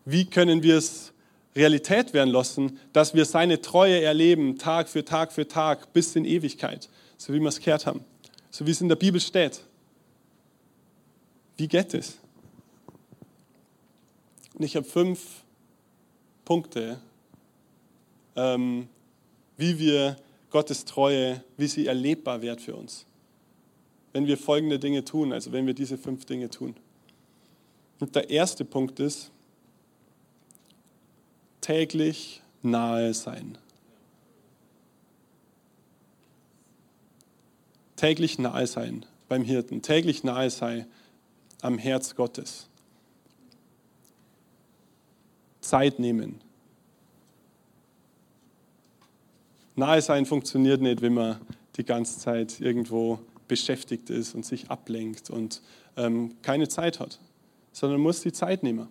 Wie 0.03 0.25
können 0.25 0.63
wir 0.63 0.77
es 0.77 1.13
Realität 1.55 2.13
werden 2.13 2.31
lassen, 2.31 2.79
dass 2.93 3.13
wir 3.13 3.25
seine 3.25 3.61
Treue 3.61 4.01
erleben, 4.01 4.57
Tag 4.57 4.89
für 4.89 5.05
Tag 5.05 5.31
für 5.31 5.47
Tag, 5.47 5.93
bis 5.93 6.15
in 6.15 6.25
Ewigkeit, 6.25 6.89
so 7.17 7.31
wie 7.31 7.39
wir 7.39 7.49
es 7.49 7.59
gehört 7.59 7.85
haben, 7.85 8.03
so 8.49 8.65
wie 8.65 8.71
es 8.71 8.81
in 8.81 8.89
der 8.89 8.95
Bibel 8.95 9.21
steht. 9.21 9.61
Wie 11.57 11.67
geht 11.67 11.93
es? 11.93 12.17
Und 14.55 14.65
ich 14.65 14.75
habe 14.75 14.87
fünf 14.87 15.43
Punkte, 16.43 16.99
ähm, 18.35 18.87
wie 19.57 19.77
wir 19.77 20.15
Gottes 20.49 20.85
Treue, 20.85 21.43
wie 21.55 21.67
sie 21.67 21.85
erlebbar 21.85 22.41
wird 22.41 22.61
für 22.61 22.75
uns. 22.75 23.05
Wenn 24.15 24.27
wir 24.27 24.37
folgende 24.37 24.79
Dinge 24.79 25.03
tun, 25.03 25.33
also 25.33 25.51
wenn 25.51 25.67
wir 25.67 25.73
diese 25.73 25.97
fünf 25.97 26.23
Dinge 26.23 26.49
tun. 26.49 26.73
Und 27.99 28.15
der 28.15 28.29
erste 28.29 28.63
Punkt 28.63 29.01
ist, 29.01 29.29
täglich 31.59 32.41
nahe 32.61 33.13
sein. 33.13 33.57
Täglich 37.97 38.39
nahe 38.39 38.67
sein 38.67 39.05
beim 39.27 39.43
Hirten, 39.43 39.81
täglich 39.81 40.23
nahe 40.23 40.49
sein 40.49 40.85
am 41.61 41.77
Herz 41.77 42.15
Gottes. 42.15 42.69
Zeit 45.59 45.99
nehmen, 45.99 46.39
Nahe 49.77 50.01
sein 50.01 50.25
funktioniert 50.25 50.79
nicht, 50.79 51.01
wenn 51.01 51.15
man 51.15 51.41
die 51.75 51.83
ganze 51.83 52.17
Zeit 52.17 52.61
irgendwo 52.61 53.19
beschäftigt 53.47 54.09
ist 54.09 54.35
und 54.35 54.45
sich 54.45 54.69
ablenkt 54.69 55.29
und 55.29 55.61
ähm, 55.97 56.35
keine 56.41 56.67
Zeit 56.67 56.99
hat, 56.99 57.19
sondern 57.71 57.99
muss 57.99 58.21
die 58.21 58.31
Zeit 58.31 58.63
nehmen. 58.63 58.87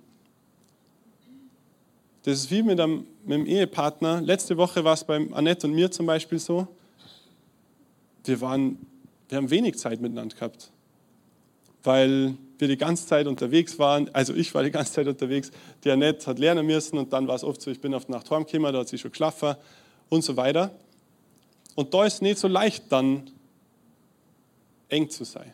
Das 2.24 2.38
ist 2.38 2.50
wie 2.50 2.62
mit 2.62 2.80
einem, 2.80 3.06
mit 3.24 3.34
einem 3.34 3.46
Ehepartner. 3.46 4.22
Letzte 4.22 4.56
Woche 4.56 4.82
war 4.82 4.94
es 4.94 5.04
bei 5.04 5.16
Annette 5.32 5.66
und 5.66 5.74
mir 5.74 5.90
zum 5.90 6.06
Beispiel 6.06 6.38
so. 6.38 6.66
Wir, 8.24 8.40
waren, 8.40 8.78
wir 9.28 9.36
haben 9.36 9.50
wenig 9.50 9.76
Zeit 9.76 10.00
miteinander 10.00 10.34
gehabt, 10.34 10.70
weil 11.82 12.34
wir 12.58 12.68
die 12.68 12.78
ganze 12.78 13.06
Zeit 13.06 13.26
unterwegs 13.26 13.78
waren. 13.78 14.08
Also 14.14 14.34
ich 14.34 14.54
war 14.54 14.62
die 14.62 14.70
ganze 14.70 14.92
Zeit 14.92 15.06
unterwegs. 15.06 15.50
Die 15.84 15.90
Annette 15.90 16.26
hat 16.26 16.38
lernen 16.38 16.66
müssen 16.66 16.96
und 16.96 17.12
dann 17.12 17.28
war 17.28 17.34
es 17.34 17.44
oft 17.44 17.60
so, 17.60 17.70
ich 17.70 17.80
bin 17.80 17.92
auf 17.92 18.06
die 18.06 18.12
Nacht 18.12 18.30
heimgekommen, 18.30 18.72
da 18.72 18.80
hat 18.80 18.88
sie 18.88 18.96
schon 18.96 19.10
geschlafen 19.10 19.56
und 20.08 20.24
so 20.24 20.34
weiter. 20.38 20.70
Und 21.74 21.92
da 21.92 22.06
ist 22.06 22.14
es 22.14 22.22
nicht 22.22 22.38
so 22.38 22.48
leicht, 22.48 22.84
dann 22.90 23.30
eng 24.94 25.10
zu 25.10 25.24
sein. 25.24 25.52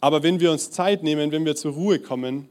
Aber 0.00 0.22
wenn 0.22 0.40
wir 0.40 0.50
uns 0.50 0.70
Zeit 0.70 1.02
nehmen, 1.02 1.30
wenn 1.30 1.44
wir 1.44 1.54
zur 1.54 1.72
Ruhe 1.72 2.00
kommen, 2.00 2.48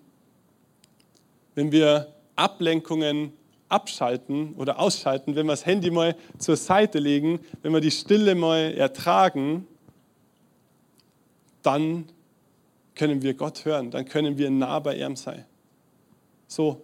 wenn 1.56 1.72
wir 1.72 2.14
Ablenkungen 2.36 3.34
abschalten 3.68 4.54
oder 4.56 4.80
ausschalten, 4.80 5.36
wenn 5.36 5.46
wir 5.46 5.54
das 5.54 5.66
Handy 5.66 5.92
mal 5.92 6.16
zur 6.38 6.56
Seite 6.56 7.00
legen, 7.00 7.40
wenn 7.62 7.74
wir 7.74 7.82
die 7.82 7.92
Stille 7.92 8.34
mal 8.34 8.74
ertragen, 8.74 9.68
dann 11.62 12.06
können 12.96 13.22
wir 13.22 13.34
Gott 13.34 13.66
hören, 13.66 13.92
dann 13.92 14.06
können 14.06 14.38
wir 14.38 14.50
nah 14.50 14.80
bei 14.80 14.96
ihm 14.96 15.16
sein. 15.16 15.46
So, 16.48 16.82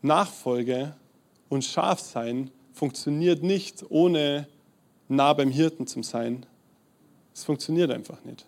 Nachfolge 0.00 0.94
und 1.48 1.64
Schafsein 1.64 2.50
funktioniert 2.72 3.42
nicht, 3.42 3.84
ohne 3.90 4.46
nah 5.08 5.32
beim 5.32 5.50
Hirten 5.50 5.86
zu 5.86 6.02
sein. 6.02 6.46
Es 7.38 7.44
funktioniert 7.44 7.92
einfach 7.92 8.24
nicht. 8.24 8.44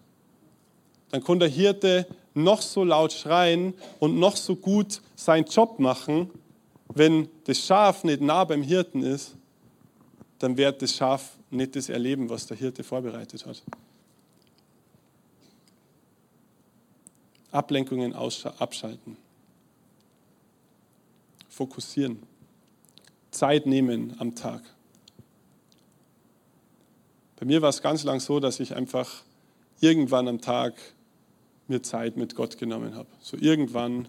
Dann 1.11 1.23
kann 1.23 1.39
der 1.39 1.49
Hirte 1.49 2.09
noch 2.35 2.61
so 2.61 2.83
laut 2.83 3.13
schreien 3.13 3.73
und 4.01 4.19
noch 4.19 4.35
so 4.35 4.57
gut 4.57 5.01
seinen 5.15 5.45
Job 5.45 5.79
machen, 5.79 6.29
wenn 6.89 7.29
das 7.45 7.61
Schaf 7.61 8.03
nicht 8.03 8.21
nah 8.21 8.43
beim 8.43 8.63
Hirten 8.63 9.05
ist, 9.05 9.37
dann 10.41 10.57
wird 10.57 10.83
das 10.83 10.97
Schaf 10.97 11.37
nicht 11.51 11.77
das 11.77 11.89
erleben, 11.89 12.29
was 12.31 12.47
der 12.49 12.57
Hirte 12.57 12.83
vorbereitet 12.83 13.47
hat. 13.47 13.63
Ablenkungen 17.53 18.13
abschalten. 18.13 19.17
Fokussieren. 21.49 22.21
Zeit 23.31 23.67
nehmen 23.67 24.17
am 24.19 24.35
Tag. 24.35 24.63
Bei 27.41 27.47
mir 27.47 27.63
war 27.63 27.71
es 27.71 27.81
ganz 27.81 28.05
lang 28.05 28.21
so, 28.21 28.39
dass 28.39 28.61
ich 28.61 28.77
einfach 28.77 29.23
irgendwann 29.81 30.29
am 30.29 30.43
Tag 30.43 30.75
mir 31.69 31.81
Zeit 31.83 32.19
mit 32.19 32.35
Gott 32.35 32.59
genommen 32.59 32.95
habe. 32.95 33.09
So 33.23 33.39
irgendwann. 33.39 34.09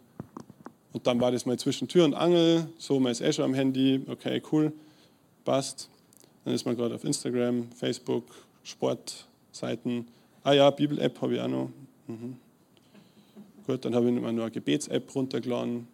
Und 0.91 1.07
dann 1.07 1.21
war 1.21 1.31
das 1.31 1.45
mal 1.45 1.57
zwischen 1.57 1.88
Tür 1.88 2.03
und 2.03 2.13
Angel. 2.13 2.67
So, 2.77 3.00
man 3.00 3.13
ist 3.13 3.35
schon 3.35 3.45
am 3.45 3.53
Handy. 3.53 4.01
Okay, 4.09 4.43
cool. 4.51 4.73
Passt. 5.45 5.89
Dann 6.43 6.53
ist 6.53 6.65
man 6.65 6.75
gerade 6.75 6.93
auf 6.93 7.05
Instagram, 7.05 7.71
Facebook, 7.71 8.25
Sportseiten. 8.63 10.07
Ah 10.43 10.51
ja, 10.51 10.69
Bibel-App 10.69 11.21
habe 11.21 11.35
ich 11.35 11.39
auch 11.39 11.47
noch. 11.47 11.69
Mhm. 12.07 12.35
Gut, 13.65 13.85
dann 13.85 13.95
habe 13.95 14.07
ich 14.07 14.13
mir 14.13 14.19
noch 14.19 14.27
eine 14.27 14.51
Gebets-App 14.51 15.15
runtergeladen, 15.15 15.88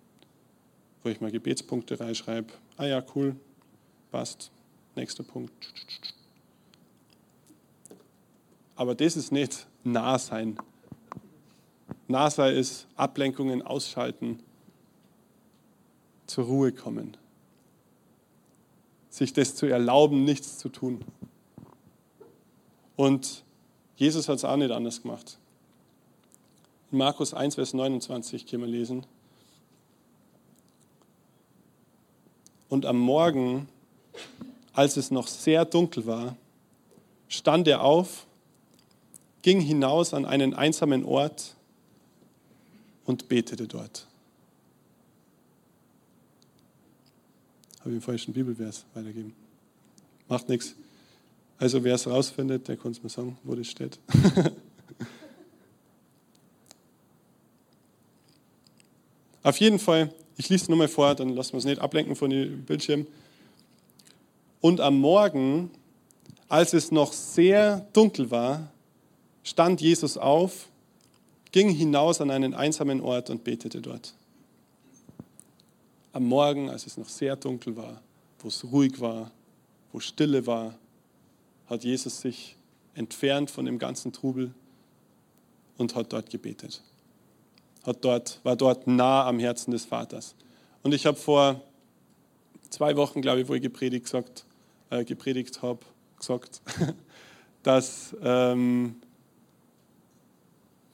wo 1.03 1.09
ich 1.09 1.21
mal 1.21 1.29
Gebetspunkte 1.29 1.99
reinschreibe. 1.99 2.51
Ah 2.77 2.85
ja, 2.87 3.03
cool. 3.13 3.35
Passt. 4.09 4.49
Nächster 4.95 5.23
Punkt. 5.23 5.53
Aber 8.77 8.95
das 8.95 9.17
ist 9.17 9.33
nicht 9.33 9.67
nah 9.83 10.17
sein 10.17 10.57
NASA 12.07 12.47
ist 12.47 12.87
Ablenkungen 12.95 13.61
ausschalten, 13.61 14.39
zur 16.25 16.45
Ruhe 16.45 16.71
kommen, 16.71 17.17
sich 19.09 19.33
das 19.33 19.55
zu 19.55 19.65
erlauben, 19.65 20.23
nichts 20.23 20.57
zu 20.57 20.69
tun. 20.69 21.03
Und 22.95 23.43
Jesus 23.95 24.27
hat 24.27 24.37
es 24.37 24.45
auch 24.45 24.57
nicht 24.57 24.71
anders 24.71 25.01
gemacht. 25.01 25.37
In 26.91 26.97
Markus 26.99 27.33
1, 27.33 27.55
Vers 27.55 27.73
29 27.73 28.45
können 28.45 28.63
wir 28.63 28.69
lesen. 28.69 29.05
Und 32.69 32.85
am 32.85 32.97
Morgen, 32.97 33.67
als 34.73 34.97
es 34.97 35.11
noch 35.11 35.27
sehr 35.27 35.65
dunkel 35.65 36.05
war, 36.05 36.35
stand 37.27 37.67
er 37.67 37.81
auf, 37.81 38.26
ging 39.47 39.61
hinaus 39.61 40.13
an 40.13 40.25
einen 40.25 40.53
einsamen 40.53 41.05
Ort 41.05 41.55
und 43.05 43.29
betete 43.29 43.65
dort. 43.65 44.05
Habe 47.79 47.91
ich 47.91 47.95
den 47.95 48.01
falschen 48.01 48.33
Bibelvers 48.33 48.83
weitergeben. 48.93 49.33
Macht 50.27 50.49
nichts. 50.49 50.75
Also 51.59 51.81
wer 51.85 51.95
es 51.95 52.07
rausfindet, 52.07 52.67
der 52.67 52.75
kann 52.75 52.91
es 52.91 53.01
mir 53.01 53.07
sagen, 53.07 53.37
wo 53.45 53.55
das 53.55 53.67
steht. 53.67 53.99
Auf 59.43 59.61
jeden 59.61 59.79
Fall, 59.79 60.13
ich 60.35 60.49
lese 60.49 60.63
es 60.63 60.67
nur 60.67 60.77
mal 60.77 60.89
vor, 60.89 61.15
dann 61.15 61.29
lassen 61.29 61.53
wir 61.53 61.59
es 61.59 61.65
nicht 61.65 61.79
ablenken 61.79 62.17
von 62.17 62.31
dem 62.31 62.65
Bildschirm. 62.65 63.07
Und 64.59 64.81
am 64.81 64.99
Morgen, 64.99 65.71
als 66.49 66.73
es 66.73 66.91
noch 66.91 67.13
sehr 67.13 67.87
dunkel 67.93 68.29
war, 68.29 68.73
stand 69.47 69.79
Jesus 69.79 70.17
auf 70.17 70.67
ging 71.53 71.69
hinaus 71.69 72.19
an 72.19 72.31
einen 72.31 72.53
einsamen 72.53 72.99
Ort 72.99 73.29
und 73.29 73.45
betete 73.45 73.81
dort. 73.81 74.13
Am 76.11 76.25
Morgen, 76.25 76.69
als 76.69 76.85
es 76.85 76.97
noch 76.97 77.07
sehr 77.07 77.37
dunkel 77.37 77.77
war, 77.77 78.01
wo 78.39 78.49
es 78.49 78.65
ruhig 78.65 78.99
war, 78.99 79.31
wo 79.93 80.01
Stille 80.01 80.45
war, 80.45 80.75
hat 81.67 81.85
Jesus 81.85 82.19
sich 82.19 82.57
entfernt 82.93 83.49
von 83.49 83.65
dem 83.65 83.79
ganzen 83.79 84.11
Trubel 84.11 84.53
und 85.77 85.95
hat 85.95 86.11
dort 86.11 86.29
gebetet. 86.29 86.83
Hat 87.85 88.03
dort, 88.03 88.41
war 88.43 88.57
dort 88.57 88.85
nah 88.85 89.25
am 89.25 89.39
Herzen 89.39 89.71
des 89.71 89.85
Vaters. 89.85 90.35
Und 90.83 90.93
ich 90.93 91.05
habe 91.05 91.17
vor 91.17 91.61
zwei 92.69 92.97
Wochen, 92.97 93.21
glaube 93.21 93.41
ich, 93.41 93.47
wo 93.47 93.53
ich 93.53 93.61
gepredigt, 93.61 94.13
äh, 94.89 95.05
gepredigt 95.05 95.61
habe, 95.61 95.79
gesagt, 96.17 96.61
dass 97.63 98.13
ähm, 98.21 98.97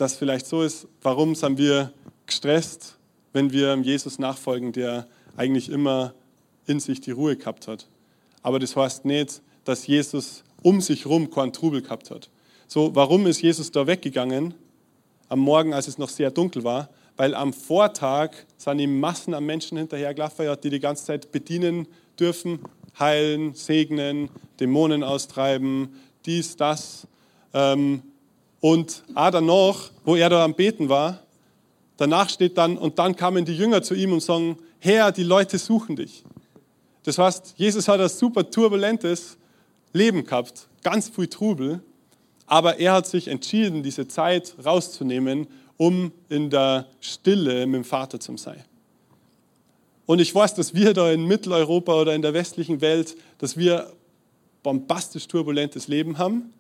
das 0.04 0.16
vielleicht 0.16 0.46
so 0.46 0.62
ist, 0.62 0.86
warum 1.02 1.34
sind 1.34 1.58
wir 1.58 1.94
gestresst, 2.26 2.98
wenn 3.32 3.54
wir 3.54 3.74
Jesus 3.78 4.20
nachfolgen, 4.20 4.74
der 4.74 5.08
eigentlich 5.38 5.70
immer 5.70 6.13
in 6.68 6.82
sich 6.82 7.00
die 7.00 7.12
Ruhe 7.12 7.38
gehabt 7.38 7.70
hat. 7.70 7.88
Aber 8.42 8.60
das 8.60 8.76
heißt 8.76 9.06
nicht, 9.06 9.42
dass 9.63 9.88
Jesus 9.88 10.44
um 10.62 10.82
sich 10.82 11.06
herum 11.06 11.32
keinen 11.32 11.54
Trubel 11.54 11.82
gehabt 11.82 12.12
hat. 12.12 12.30
So, 12.68 12.94
warum 12.96 13.26
ist 13.28 13.42
Jesus 13.42 13.72
da 13.72 13.88
weggegangen 13.88 14.54
am 15.30 15.39
Morgen, 15.39 15.74
als 15.74 15.88
es 15.88 15.98
noch 15.98 16.10
sehr 16.10 16.32
dunkel 16.32 16.66
war? 16.66 16.89
Weil 17.16 17.34
am 17.34 17.54
Vortag 17.54 18.32
sind 18.58 18.80
ihm 18.80 19.00
Massen 19.00 19.34
an 19.34 19.46
Menschen 19.46 19.78
hinterhergelaufen, 19.78 20.46
die 20.62 20.70
die 20.70 20.80
ganze 20.82 21.06
Zeit 21.06 21.32
bedienen 21.32 21.88
dürfen, 22.20 22.60
heilen, 23.00 23.54
segnen, 23.54 24.30
Dämonen 24.60 25.02
austreiben, 25.02 25.96
dies, 26.26 26.58
das. 26.58 27.08
Ähm, 27.54 28.02
und 28.63 29.04
ah, 29.13 29.30
danach, 29.30 29.91
wo 30.06 30.15
er 30.15 30.30
da 30.30 30.41
am 30.41 30.56
Beten 30.56 30.88
war, 30.88 31.19
danach 31.97 32.30
steht 32.30 32.58
dann, 32.58 32.78
und 32.78 32.97
dann 32.97 33.13
kamen 33.13 33.43
die 33.43 33.58
Jünger 33.58 33.84
zu 33.84 33.93
ihm 33.93 34.13
und 34.13 34.21
sagen, 34.21 34.58
Herr, 34.80 35.12
die 35.12 35.23
Leute 35.23 35.58
suchen 35.58 35.97
dich. 35.97 36.23
Das 37.04 37.17
heißt, 37.17 37.56
Jesus 37.58 37.89
hat 37.89 37.99
ein 37.99 38.08
super 38.08 38.49
turbulentes 38.49 39.36
Leben 39.91 40.23
gehabt, 40.23 40.69
ganz 40.82 41.10
viel 41.10 41.28
Trubel, 41.28 41.82
aber 42.45 42.80
er 42.80 42.93
hat 42.93 43.06
sich 43.06 43.28
entschieden, 43.28 43.84
diese 43.84 44.08
Zeit 44.08 44.56
rauszunehmen, 44.63 45.47
um 45.76 46.13
in 46.30 46.49
der 46.49 46.88
Stille 47.02 47.65
mit 47.65 47.76
dem 47.76 47.84
Vater 47.84 48.21
zu 48.21 48.38
sein. 48.38 48.63
Und 50.06 50.21
ich 50.21 50.34
weiß, 50.34 50.56
dass 50.56 50.73
wir 50.73 50.93
da 50.93 51.12
in 51.12 51.26
Mitteleuropa 51.26 51.99
oder 51.99 52.15
in 52.15 52.21
der 52.21 52.34
westlichen 52.34 52.80
Welt, 52.80 53.17
dass 53.39 53.58
wir 53.58 53.91
bombastisch 54.63 55.28
turbulentes 55.28 55.89
Leben 55.89 56.17
haben. 56.17 56.54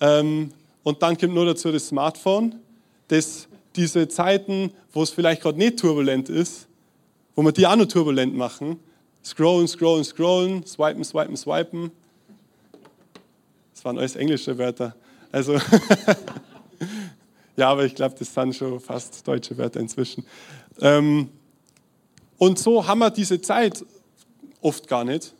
Ähm, 0.00 0.52
und 0.82 1.02
dann 1.02 1.16
kommt 1.16 1.34
nur 1.34 1.46
dazu 1.46 1.72
das 1.72 1.88
Smartphone, 1.88 2.56
das 3.08 3.48
diese 3.76 4.08
Zeiten, 4.08 4.72
wo 4.92 5.02
es 5.02 5.10
vielleicht 5.10 5.42
gerade 5.42 5.58
nicht 5.58 5.78
turbulent 5.78 6.28
ist, 6.28 6.66
wo 7.34 7.42
wir 7.42 7.52
die 7.52 7.66
auch 7.66 7.76
noch 7.76 7.86
turbulent 7.86 8.36
machen, 8.36 8.80
scrollen, 9.24 9.68
scrollen, 9.68 10.04
scrollen, 10.04 10.66
swipen, 10.66 11.04
swipen, 11.04 11.36
swipen. 11.36 11.90
Das 13.74 13.84
waren 13.84 13.98
alles 13.98 14.16
englische 14.16 14.58
Wörter. 14.58 14.96
Also, 15.30 15.58
ja, 17.56 17.68
aber 17.68 17.84
ich 17.84 17.94
glaube, 17.94 18.16
das 18.18 18.32
sind 18.32 18.56
schon 18.56 18.80
fast 18.80 19.26
deutsche 19.26 19.56
Wörter 19.56 19.78
inzwischen. 19.78 20.24
Ähm, 20.80 21.28
und 22.38 22.58
so 22.58 22.86
haben 22.86 22.98
wir 22.98 23.10
diese 23.10 23.40
Zeit 23.40 23.84
oft 24.60 24.88
gar 24.88 25.04
nicht. 25.04 25.34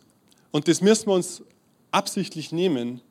Und 0.51 0.67
das 0.67 0.81
müssen 0.81 1.07
wir 1.07 1.15
uns 1.15 1.43
absichtlich 1.91 2.51
nehmen, 2.51 3.01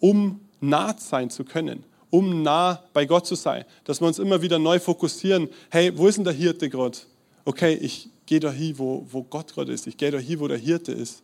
um 0.00 0.40
nah 0.62 0.96
sein 0.98 1.28
zu 1.28 1.44
können, 1.44 1.84
um 2.10 2.42
nah 2.42 2.82
bei 2.92 3.04
Gott 3.04 3.26
zu 3.26 3.34
sein. 3.34 3.64
Dass 3.84 4.00
wir 4.00 4.06
uns 4.06 4.18
immer 4.18 4.40
wieder 4.40 4.58
neu 4.58 4.78
fokussieren, 4.78 5.48
hey, 5.70 5.96
wo 5.96 6.06
ist 6.06 6.16
denn 6.16 6.24
der 6.24 6.32
Hirte 6.32 6.70
gerade? 6.70 6.98
Okay, 7.44 7.74
ich 7.74 8.08
gehe 8.26 8.40
da 8.40 8.50
hin, 8.50 8.78
wo, 8.78 9.04
wo 9.10 9.22
Gott 9.24 9.52
gerade 9.52 9.72
ist. 9.72 9.86
Ich 9.86 9.96
gehe 9.96 10.10
da 10.10 10.18
hin, 10.18 10.40
wo 10.40 10.48
der 10.48 10.58
Hirte 10.58 10.92
ist, 10.92 11.22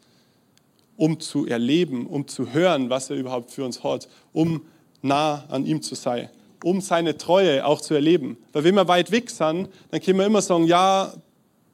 um 0.96 1.20
zu 1.20 1.46
erleben, 1.46 2.06
um 2.06 2.26
zu 2.26 2.52
hören, 2.52 2.90
was 2.90 3.08
er 3.08 3.16
überhaupt 3.16 3.52
für 3.52 3.64
uns 3.64 3.84
hat, 3.84 4.08
um 4.32 4.62
nah 5.00 5.44
an 5.48 5.64
ihm 5.64 5.80
zu 5.80 5.94
sein, 5.94 6.28
um 6.64 6.80
seine 6.80 7.16
Treue 7.16 7.64
auch 7.64 7.80
zu 7.80 7.94
erleben. 7.94 8.36
Weil 8.52 8.64
wenn 8.64 8.74
wir 8.74 8.88
weit 8.88 9.12
weg 9.12 9.30
sind, 9.30 9.68
dann 9.90 10.00
können 10.00 10.18
wir 10.18 10.26
immer 10.26 10.42
sagen, 10.42 10.64
ja, 10.64 11.14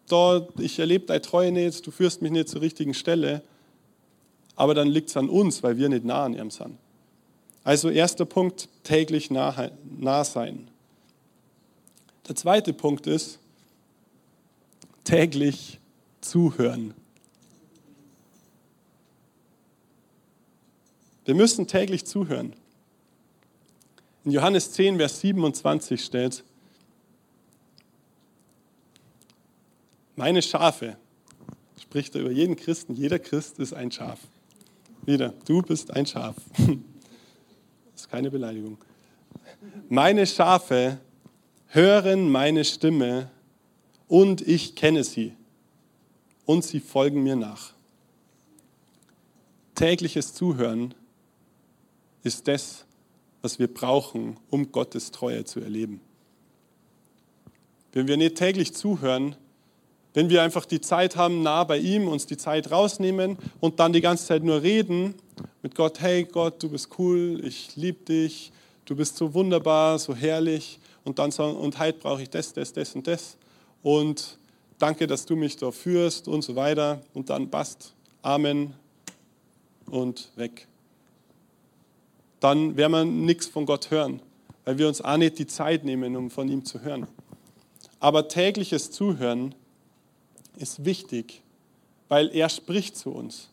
da, 0.09 0.47
ich 0.59 0.79
erlebe 0.79 1.07
deine 1.07 1.23
Treue 1.23 1.51
nicht, 1.51 1.87
du 1.87 1.91
führst 1.91 2.21
mich 2.21 2.31
nicht 2.31 2.49
zur 2.49 2.61
richtigen 2.61 2.93
Stelle. 2.93 3.43
Aber 4.57 4.75
dann 4.75 4.89
liegt 4.89 5.09
es 5.09 5.17
an 5.17 5.31
uns, 5.31 5.63
weil 5.63 5.79
wir 5.79 5.89
nicht 5.89 6.05
nah 6.05 6.25
an 6.25 6.35
ihm 6.35 6.51
sind. 6.51 6.77
Also 7.65 7.89
erster 7.89 8.27
Punkt, 8.27 8.69
täglich 8.83 9.31
nah, 9.31 9.71
nah 9.99 10.23
sein. 10.23 10.69
Der 12.29 12.37
zweite 12.37 12.75
Punkt 12.75 13.07
ist, 13.07 13.39
täglich 15.03 15.81
zuhören. 16.21 16.95
Wir 21.25 21.35
müssen 21.35 21.67
täglich 21.67 22.05
zuhören. 22.05 22.55
In 24.25 24.31
Johannes 24.31 24.73
10, 24.73 24.99
Vers 24.99 25.21
27 25.21 26.05
steht, 26.05 26.45
meine 30.17 30.43
Schafe, 30.43 30.97
spricht 31.81 32.15
er 32.15 32.23
über 32.23 32.31
jeden 32.31 32.57
Christen. 32.57 32.95
Jeder 32.95 33.19
Christ 33.19 33.59
ist 33.59 33.73
ein 33.73 33.91
Schaf. 33.91 34.21
Wieder, 35.07 35.33
du 35.47 35.63
bist 35.63 35.91
ein 35.91 36.05
Schaf. 36.07 36.37
Das 37.95 38.03
ist 38.03 38.11
keine 38.11 38.31
Beleidigung. 38.31 38.79
Meine 39.89 40.27
Schafe 40.27 40.99
hören 41.69 42.31
meine 42.31 42.65
Stimme 42.65 43.31
und 44.09 44.41
ich 44.43 44.75
kenne 44.75 45.05
sie 45.05 45.35
und 46.45 46.65
sie 46.65 46.81
folgen 46.81 47.23
mir 47.23 47.37
nach. 47.37 47.73
Tägliches 49.75 50.35
Zuhören 50.35 50.95
ist 52.23 52.49
das, 52.49 52.85
was 53.43 53.59
wir 53.59 53.73
brauchen, 53.73 54.39
um 54.51 54.73
Gottes 54.73 55.11
Treue 55.11 55.45
zu 55.45 55.61
erleben. 55.61 56.01
Wenn 57.93 58.09
wir 58.09 58.17
nicht 58.17 58.37
täglich 58.37 58.75
zuhören, 58.75 59.37
wenn 60.15 60.31
wir 60.31 60.43
einfach 60.43 60.65
die 60.65 60.81
Zeit 60.81 61.17
haben, 61.17 61.43
nah 61.43 61.65
bei 61.65 61.79
ihm, 61.79 62.09
uns 62.09 62.27
die 62.27 62.37
Zeit 62.37 62.71
rausnehmen 62.71 63.37
und 63.61 63.81
dann 63.81 63.93
die 63.93 64.01
ganze 64.01 64.27
Zeit 64.27 64.43
nur 64.43 64.63
reden 64.63 65.15
mit 65.63 65.75
Gott, 65.75 66.01
hey 66.01 66.25
Gott, 66.25 66.63
du 66.63 66.69
bist 66.69 66.89
cool, 66.99 67.41
ich 67.45 67.77
liebe 67.77 68.05
dich, 68.05 68.53
du 68.85 68.95
bist 68.95 69.17
so 69.17 69.33
wunderbar, 69.35 69.99
so 69.99 70.15
herrlich 70.15 70.79
und 71.05 71.19
dann 71.19 71.31
sagen, 71.31 71.57
und 71.57 71.79
heute 71.79 71.99
brauche 71.99 72.23
ich 72.23 72.31
das, 72.31 72.53
das, 72.53 72.73
das 72.73 72.95
und 72.95 73.07
das 73.07 73.37
und 73.83 74.39
danke, 74.79 75.07
dass 75.07 75.27
du 75.27 75.37
mich 75.37 75.57
da 75.57 75.71
führst 75.71 76.29
und 76.29 76.43
so 76.43 76.57
weiter 76.57 77.01
und 77.15 77.31
dann 77.31 77.51
passt, 77.51 77.95
Amen 78.23 78.75
und 79.87 80.31
weg. 80.37 80.67
Dann 82.41 82.77
werden 82.77 82.93
wir 82.93 83.05
nichts 83.05 83.47
von 83.47 83.67
Gott 83.67 83.91
hören, 83.91 84.21
weil 84.65 84.79
wir 84.79 84.89
uns 84.89 85.01
auch 85.01 85.17
nicht 85.17 85.39
die 85.39 85.47
Zeit 85.47 85.85
nehmen, 85.85 86.17
um 86.17 86.31
von 86.31 86.49
ihm 86.49 86.65
zu 86.65 86.83
hören. 86.83 87.07
Aber 88.01 88.29
tägliches 88.29 88.91
Zuhören 88.91 89.55
ist 90.57 90.85
wichtig, 90.85 91.43
weil 92.09 92.35
er 92.35 92.49
spricht 92.49 92.97
zu 92.97 93.11
uns. 93.11 93.49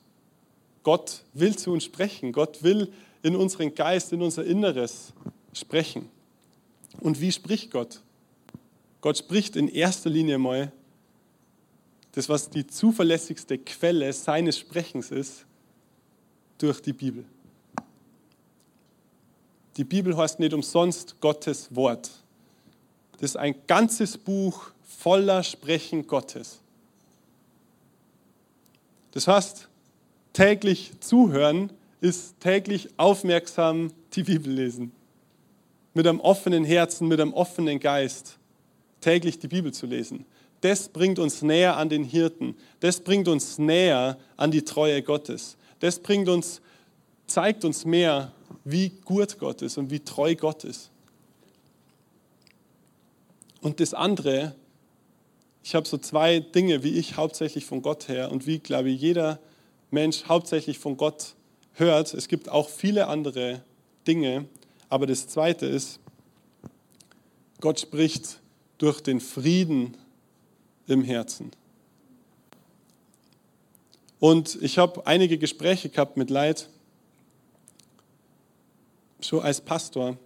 Gott 0.84 1.24
will 1.34 1.56
zu 1.56 1.72
uns 1.72 1.84
sprechen. 1.84 2.32
Gott 2.32 2.63
will 2.63 2.91
in 3.24 3.36
unseren 3.36 3.74
Geist, 3.76 4.13
in 4.13 4.22
unser 4.22 4.44
Inneres 4.44 5.13
sprechen. 5.54 6.10
Und 7.00 7.22
wie 7.22 7.32
spricht 7.32 7.72
Gott? 7.72 8.02
Gott 9.02 9.17
spricht 9.17 9.56
in 9.56 9.67
erster 9.67 10.10
Linie 10.10 10.38
mal 10.38 10.72
das, 12.13 12.30
was 12.30 12.50
die 12.50 12.67
zuverlässigste 12.67 13.58
Quelle 13.58 14.12
seines 14.13 14.60
Sprechens 14.60 15.12
ist, 15.12 15.46
durch 16.58 16.82
die 16.82 16.94
Bibel. 16.94 17.26
Die 19.78 19.84
Bibel 19.84 20.15
heißt 20.15 20.39
nicht 20.39 20.54
umsonst 20.54 21.20
Gottes 21.22 21.74
Wort. 21.74 22.12
Das 23.13 23.32
ist 23.32 23.38
ein 23.38 23.56
ganzes 23.65 24.17
Buch 24.17 24.72
voller 24.84 25.41
Sprechen 25.44 26.06
Gottes. 26.06 26.60
Das 29.12 29.28
heißt, 29.28 29.70
täglich 30.34 30.91
zuhören 31.00 31.72
ist 32.00 32.39
täglich 32.39 32.89
aufmerksam 32.98 33.91
die 34.13 34.24
Bibel 34.24 34.52
lesen. 34.52 34.91
Mit 35.94 36.08
einem 36.08 36.20
offenen 36.20 36.63
Herzen, 36.63 37.08
mit 37.08 37.20
einem 37.20 37.34
offenen 37.34 37.80
Geist 37.80 38.38
täglich 39.02 39.39
die 39.39 39.48
Bibel 39.48 39.74
zu 39.74 39.86
lesen. 39.86 40.26
Das 40.62 40.89
bringt 40.89 41.20
uns 41.20 41.41
näher 41.41 41.78
an 41.78 41.89
den 41.89 42.04
Hirten. 42.04 42.56
Das 42.80 43.00
bringt 43.00 43.28
uns 43.28 43.58
näher 43.58 44.17
an 44.38 44.52
die 44.52 44.63
Treue 44.63 45.02
Gottes. 45.02 45.58
Das 45.80 46.00
bringt 46.00 46.30
uns, 46.30 46.62
zeigt 47.26 47.65
uns 47.65 47.84
mehr, 47.84 48.32
wie 48.63 48.89
gut 49.04 49.39
Gott 49.39 49.62
ist 49.62 49.78
und 49.78 49.89
wie 49.89 50.00
treu 50.00 50.36
Gott 50.36 50.63
ist. 50.63 50.91
Und 53.62 53.80
das 53.80 53.94
andere, 53.94 54.56
ich 55.63 55.76
habe 55.76 55.88
so 55.88 55.98
zwei 55.98 56.39
Dinge, 56.39 56.84
wie 56.84 56.98
ich 56.98 57.17
hauptsächlich 57.17 57.65
von 57.65 57.82
Gott 57.82 58.08
her 58.08 58.32
und 58.32 58.46
wie, 58.48 58.60
glaube 58.60 58.89
ich, 58.89 59.02
jeder 59.02 59.39
Mensch 59.91 60.23
hauptsächlich 60.25 60.80
von 60.80 60.97
Gott 60.97 61.36
hört. 61.73 62.13
Es 62.13 62.27
gibt 62.27 62.49
auch 62.49 62.69
viele 62.69 63.08
andere 63.08 63.62
Dinge, 64.08 64.45
aber 64.89 65.06
das 65.06 65.27
zweite 65.27 65.65
ist, 65.65 65.99
Gott 67.60 67.80
spricht 67.80 68.39
durch 68.77 69.01
den 69.01 69.19
Frieden 69.19 69.95
im 70.88 71.04
Herzen. 71.04 71.51
Und 74.19 74.62
ich 74.62 74.77
habe 74.77 75.06
einige 75.06 75.38
Gespräche 75.38 75.89
gehabt 75.89 76.17
mit 76.17 76.30
Leid, 76.30 76.69
schon 79.19 79.41
als 79.41 79.62
Pastor, 79.62 80.17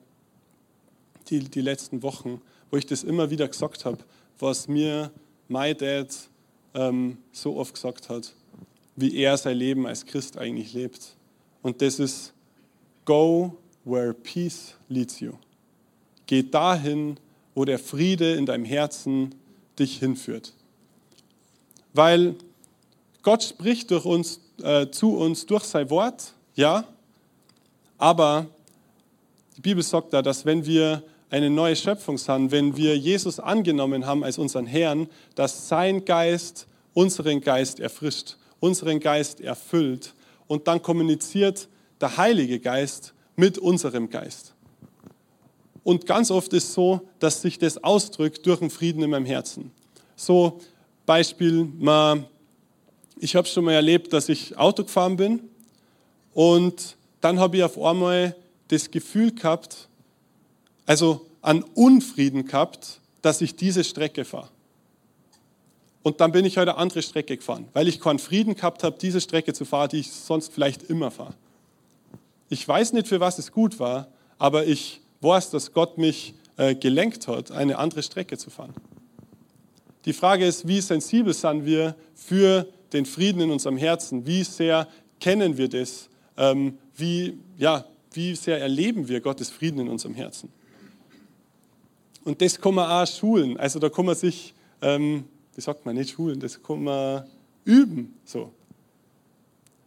die, 1.30 1.40
die 1.40 1.62
letzten 1.62 2.04
Wochen, 2.04 2.42
wo 2.72 2.78
ich 2.78 2.86
das 2.86 3.04
immer 3.04 3.30
wieder 3.30 3.48
gesagt 3.48 3.86
habe, 3.86 3.98
was 4.40 4.68
mir 4.68 5.12
mein 5.48 5.78
Dad 5.78 6.10
ähm, 6.74 7.18
so 7.32 7.58
oft 7.58 7.74
gesagt 7.74 8.10
hat, 8.10 8.34
wie 8.96 9.16
er 9.18 9.38
sein 9.38 9.58
Leben 9.58 9.86
als 9.88 10.06
Christ 10.06 10.38
eigentlich 10.38 10.74
lebt. 10.74 11.16
Und 11.62 11.82
das 11.82 12.00
ist, 12.00 12.34
go 13.04 13.58
where 13.84 14.14
peace 14.14 14.76
leads 14.88 15.20
you. 15.20 15.34
Geh 16.28 16.44
dahin, 16.44 17.18
wo 17.54 17.66
der 17.66 17.80
Friede 17.80 18.34
in 18.34 18.46
deinem 18.46 18.66
Herzen 18.66 19.36
dich 19.78 20.00
hinführt. 20.00 20.54
Weil 21.94 22.36
Gott 23.22 23.44
spricht 23.44 23.92
durch 23.92 24.06
uns, 24.06 24.40
äh, 24.62 24.88
zu 24.90 25.18
uns 25.18 25.46
durch 25.46 25.64
sein 25.64 25.90
Wort, 25.90 26.34
ja, 26.56 26.86
aber 27.98 28.48
die 29.58 29.62
Bibel 29.62 29.84
sagt 29.84 30.14
da, 30.14 30.22
dass 30.22 30.46
wenn 30.46 30.66
wir 30.66 31.04
eine 31.30 31.50
neue 31.50 31.76
Schöpfung 31.76 32.18
sind, 32.18 32.52
wenn 32.52 32.76
wir 32.78 32.98
Jesus 32.98 33.40
angenommen 33.40 34.06
haben 34.06 34.24
als 34.24 34.38
unseren 34.38 34.66
Herrn, 34.66 35.08
dass 35.36 35.68
sein 35.68 36.06
Geist 36.06 36.68
unseren 36.94 37.42
Geist 37.42 37.80
erfrischt, 37.80 38.38
unseren 38.66 39.00
Geist 39.00 39.42
erfüllt 39.42 40.14
und 40.48 40.68
dann 40.68 40.82
kommuniziert 40.82 41.68
der 42.02 42.18
Heilige 42.18 42.60
Geist 42.60 43.14
mit 43.36 43.58
unserem 43.58 44.10
Geist. 44.10 44.54
Und 45.84 46.08
ganz 46.08 46.32
oft 46.32 46.52
ist 46.54 46.74
so, 46.74 47.08
dass 47.20 47.44
sich 47.44 47.60
das 47.60 47.84
ausdrückt 47.84 48.46
durch 48.48 48.60
einen 48.60 48.72
Frieden 48.72 49.04
in 49.04 49.12
meinem 49.12 49.26
Herzen. 49.26 49.72
So 50.16 50.60
Beispiel, 51.06 51.68
ich 53.20 53.36
habe 53.36 53.48
schon 53.48 53.66
mal 53.66 53.74
erlebt, 53.74 54.12
dass 54.12 54.30
ich 54.30 54.58
Auto 54.58 54.84
gefahren 54.84 55.16
bin 55.16 55.42
und 56.34 56.98
dann 57.22 57.40
habe 57.40 57.58
ich 57.58 57.64
auf 57.64 57.80
einmal 57.80 58.36
das 58.70 58.90
Gefühl 58.90 59.32
gehabt, 59.32 59.90
also 60.88 61.28
an 61.44 61.64
Unfrieden 61.76 62.46
gehabt, 62.46 63.00
dass 63.22 63.42
ich 63.42 63.56
diese 63.56 63.84
Strecke 63.84 64.26
fahre. 64.26 64.50
Und 66.06 66.22
dann 66.22 66.32
bin 66.32 66.46
ich 66.46 66.60
heute 66.60 66.78
andere 66.78 67.02
Strecke 67.02 67.36
gefahren, 67.36 67.68
weil 67.74 67.88
ich 67.88 68.00
keinen 68.00 68.20
Frieden 68.20 68.54
gehabt 68.54 68.84
habe, 68.84 68.96
diese 69.02 69.20
Strecke 69.20 69.54
zu 69.54 69.66
fahren, 69.66 69.90
die 69.90 70.02
ich 70.02 70.12
sonst 70.12 70.54
vielleicht 70.54 70.84
immer 70.84 71.10
fahre. 71.10 71.34
Ich 72.48 72.68
weiß 72.68 72.94
nicht, 72.94 73.08
für 73.08 73.20
was 73.20 73.40
es 73.40 73.52
gut 73.52 73.80
war, 73.80 74.08
aber 74.38 74.68
ich 74.68 75.02
weiß, 75.22 75.50
dass 75.50 75.74
Gott 75.74 75.98
mich 75.98 76.36
äh, 76.58 76.76
gelenkt 76.76 77.28
hat, 77.28 77.50
eine 77.50 77.80
andere 77.80 78.04
Strecke 78.04 78.38
zu 78.38 78.52
fahren. 78.52 78.76
Die 80.06 80.14
Frage 80.14 80.46
ist, 80.46 80.68
wie 80.68 80.80
sensibel 80.80 81.34
sind 81.34 81.66
wir 81.66 81.96
für 82.14 82.68
den 82.94 83.08
Frieden 83.08 83.42
in 83.42 83.50
unserem 83.50 83.78
Herzen? 83.78 84.28
Wie 84.28 84.44
sehr 84.44 84.88
kennen 85.20 85.58
wir 85.58 85.70
das? 85.70 86.08
Ähm, 86.38 86.78
wie, 86.96 87.40
ja, 87.58 87.84
wie 88.14 88.36
sehr 88.36 88.62
erleben 88.62 89.08
wir 89.08 89.22
Gottes 89.22 89.50
Frieden 89.50 89.80
in 89.80 89.90
unserem 89.90 90.14
Herzen? 90.14 90.50
Und 92.24 92.44
das 92.44 92.62
kann 92.62 92.76
man 92.76 92.92
auch 92.92 93.12
schulen. 93.12 93.58
Also 93.58 93.80
da 93.80 93.90
kann 93.90 94.06
man 94.06 94.14
sich, 94.14 94.54
ähm, 94.84 95.24
wie 95.56 95.62
sagt 95.62 95.86
man 95.86 95.96
nicht 95.96 96.12
schulen, 96.12 96.40
das 96.40 96.62
kann 96.62 96.84
man 96.84 97.24
üben. 97.64 98.14
So. 98.26 98.52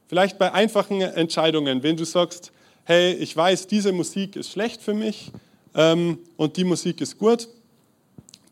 Vielleicht 0.08 0.38
bei 0.38 0.52
einfachen 0.52 1.00
Entscheidungen, 1.02 1.82
wenn 1.82 1.96
du 1.96 2.04
sagst, 2.04 2.52
hey, 2.84 3.12
ich 3.12 3.36
weiß, 3.36 3.66
diese 3.66 3.92
Musik 3.92 4.36
ist 4.36 4.50
schlecht 4.50 4.80
für 4.80 4.94
mich 4.94 5.30
ähm, 5.74 6.18
und 6.38 6.56
die 6.56 6.64
Musik 6.64 7.02
ist 7.02 7.18
gut, 7.18 7.48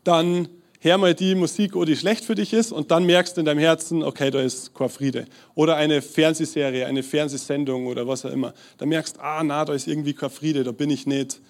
dann 0.03 0.47
hör 0.79 0.99
mal 0.99 1.15
die 1.15 1.33
Musik, 1.33 1.75
oh, 1.75 1.83
die 1.83 1.95
schlecht 1.95 2.23
für 2.23 2.35
dich 2.35 2.53
ist 2.53 2.71
und 2.71 2.91
dann 2.91 3.05
merkst 3.05 3.35
du 3.35 3.41
in 3.41 3.45
deinem 3.45 3.59
Herzen, 3.59 4.03
okay, 4.03 4.29
da 4.29 4.39
ist 4.39 4.75
kein 4.75 4.89
Friede. 4.89 5.25
Oder 5.55 5.75
eine 5.75 6.03
Fernsehserie, 6.03 6.85
eine 6.85 7.01
Fernsehsendung 7.01 7.87
oder 7.87 8.07
was 8.07 8.23
auch 8.25 8.31
immer. 8.31 8.53
Da 8.77 8.85
merkst, 8.85 9.19
ah, 9.19 9.43
na, 9.43 9.65
da 9.65 9.73
ist 9.73 9.87
irgendwie 9.87 10.13
kein 10.13 10.29
Friede, 10.29 10.63
da 10.63 10.71
bin 10.71 10.91
ich 10.91 11.07
nicht, 11.07 11.41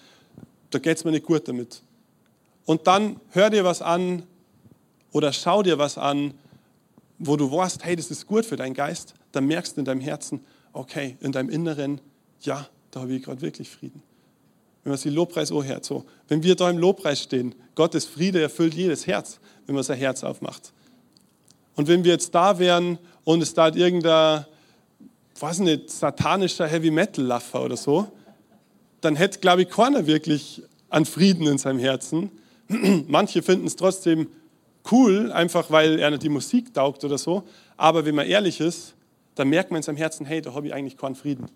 da 0.70 0.80
geht 0.80 0.98
es 0.98 1.04
mir 1.04 1.12
nicht 1.12 1.26
gut 1.26 1.46
damit. 1.50 1.82
Und 2.66 2.88
dann 2.88 3.20
hör 3.32 3.50
dir 3.50 3.66
was 3.66 3.82
an 3.82 4.24
oder 5.12 5.34
schau 5.34 5.64
dir 5.64 5.78
was 5.78 5.98
an, 5.98 6.34
wo 7.20 7.36
du 7.36 7.52
weißt, 7.52 7.84
hey, 7.84 7.96
das 7.96 8.12
ist 8.12 8.28
gut 8.28 8.46
für 8.46 8.56
deinen 8.56 8.74
Geist. 8.74 9.14
Dann 9.32 9.46
merkst 9.46 9.76
du 9.76 9.82
in 9.82 9.86
deinem 9.86 10.02
Herzen, 10.02 10.42
okay, 10.74 11.18
in 11.22 11.32
deinem 11.32 11.50
Inneren, 11.50 12.02
ja, 12.42 12.68
da 12.92 13.02
habe 13.02 13.14
ich 13.14 13.24
gerade 13.24 13.42
wirklich 13.42 13.70
Frieden. 13.70 14.04
Wenn 14.84 14.92
man 14.92 14.98
sich 14.98 15.14
Lobpreis 15.14 15.52
oh 15.52 15.64
hört, 15.64 15.84
so. 15.84 16.06
Wenn 16.28 16.44
wir 16.44 16.56
da 16.56 16.70
im 16.70 16.78
Lobpreis 16.78 17.22
stehen, 17.22 17.56
Gottes 17.76 18.06
Friede 18.06 18.42
erfüllt 18.42 18.74
jedes 18.74 19.08
Herz, 19.08 19.40
wenn 19.66 19.76
man 19.76 19.84
sein 19.84 19.98
Herz 19.98 20.24
aufmacht. 20.24 20.72
Und 21.76 21.88
wenn 21.88 22.04
wir 22.04 22.12
jetzt 22.12 22.34
da 22.34 22.60
wären 22.60 22.98
und 23.24 23.42
es 23.42 23.54
da 23.54 23.74
irgendein, 23.74 24.46
weiß 25.40 25.60
nicht, 25.60 25.90
satanischer 25.90 26.68
Heavy 26.68 26.92
Metal 26.92 27.24
Laffer 27.24 27.64
oder 27.64 27.78
so, 27.78 28.08
dann 29.02 29.16
hätte, 29.16 29.40
glaube 29.40 29.64
ich, 29.64 29.70
keiner 29.70 30.08
wirklich 30.08 30.64
an 30.90 31.06
Frieden 31.06 31.48
in 31.48 31.58
seinem 31.58 31.80
Herzen, 31.80 32.32
Manche 33.08 33.42
finden 33.42 33.68
es 33.68 33.76
trotzdem 33.76 34.28
cool, 34.92 35.32
einfach 35.32 35.70
weil 35.72 36.00
er 36.00 36.18
die 36.18 36.30
Musik 36.30 36.74
taugt 36.74 37.04
oder 37.04 37.18
so. 37.18 37.44
Aber 37.76 38.06
wenn 38.06 38.16
man 38.16 38.28
ehrlich 38.28 38.60
ist, 38.60 38.96
dann 39.36 39.50
merkt 39.50 39.72
man 39.72 39.78
in 39.78 39.84
seinem 39.84 39.98
Herzen, 39.98 40.26
hey, 40.26 40.42
da 40.42 40.54
habe 40.54 40.68
ich 40.68 40.74
eigentlich 40.74 40.98
keinen 40.98 41.16
Frieden. 41.16 41.48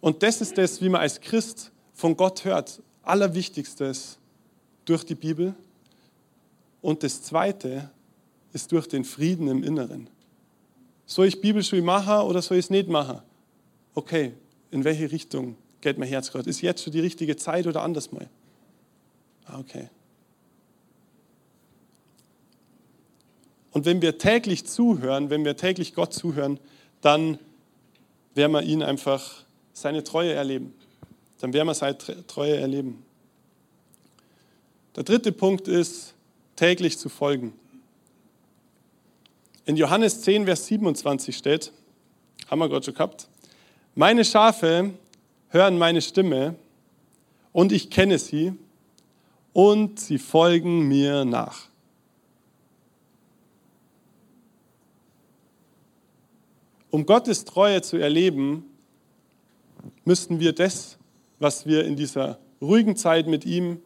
Und 0.00 0.22
das 0.22 0.40
ist 0.40 0.58
das, 0.58 0.80
wie 0.80 0.88
man 0.88 1.00
als 1.00 1.20
Christ 1.20 1.70
von 1.94 2.16
Gott 2.16 2.44
hört. 2.44 2.82
Allerwichtigstes 3.02 4.18
durch 4.84 5.04
die 5.04 5.14
Bibel. 5.14 5.54
Und 6.82 7.02
das 7.02 7.22
Zweite 7.22 7.90
ist 8.52 8.72
durch 8.72 8.86
den 8.88 9.04
Frieden 9.04 9.48
im 9.48 9.62
Inneren. 9.62 10.08
Soll 11.06 11.26
ich 11.26 11.40
Bibelschule 11.40 11.82
machen 11.82 12.26
oder 12.26 12.40
soll 12.42 12.56
ich 12.56 12.66
es 12.66 12.70
nicht 12.70 12.88
machen? 12.88 13.20
Okay, 13.94 14.32
in 14.70 14.84
welche 14.84 15.10
Richtung 15.10 15.56
geht 15.80 15.98
mein 15.98 16.08
Herz 16.08 16.30
gerade? 16.30 16.48
Ist 16.48 16.60
jetzt 16.60 16.82
schon 16.82 16.92
die 16.92 17.00
richtige 17.00 17.36
Zeit 17.36 17.66
oder 17.66 17.82
anders 17.82 18.12
mal? 18.12 18.28
Ah, 19.46 19.58
okay. 19.58 19.88
Und 23.72 23.84
wenn 23.84 24.02
wir 24.02 24.18
täglich 24.18 24.66
zuhören, 24.66 25.30
wenn 25.30 25.44
wir 25.44 25.56
täglich 25.56 25.94
Gott 25.94 26.12
zuhören, 26.12 26.58
dann 27.00 27.38
werden 28.34 28.52
wir 28.52 28.62
ihn 28.62 28.82
einfach 28.82 29.44
seine 29.72 30.04
Treue 30.04 30.32
erleben. 30.32 30.74
Dann 31.40 31.52
werden 31.52 31.68
wir 31.68 31.74
seine 31.74 31.96
Treue 32.26 32.56
erleben. 32.56 33.04
Der 34.96 35.04
dritte 35.04 35.32
Punkt 35.32 35.68
ist, 35.68 36.14
täglich 36.56 36.98
zu 36.98 37.08
folgen. 37.08 37.52
In 39.64 39.76
Johannes 39.76 40.20
10, 40.22 40.46
Vers 40.46 40.66
27 40.66 41.36
steht, 41.36 41.72
haben 42.48 42.58
wir 42.58 42.68
gerade 42.68 42.84
schon 42.84 42.94
gehabt, 42.94 43.28
meine 43.94 44.24
Schafe 44.24 44.90
hören 45.48 45.78
meine 45.78 46.02
Stimme 46.02 46.56
und 47.52 47.72
ich 47.72 47.90
kenne 47.90 48.18
sie 48.18 48.52
und 49.52 50.00
sie 50.00 50.18
folgen 50.18 50.88
mir 50.88 51.24
nach. 51.24 51.69
Um 56.90 57.06
Gottes 57.06 57.44
Treue 57.44 57.82
zu 57.82 57.96
erleben, 57.96 58.64
müssten 60.04 60.40
wir 60.40 60.52
das, 60.52 60.98
was 61.38 61.66
wir 61.66 61.84
in 61.84 61.96
dieser 61.96 62.38
ruhigen 62.60 62.96
Zeit 62.96 63.26
mit 63.26 63.46
ihm 63.46 63.80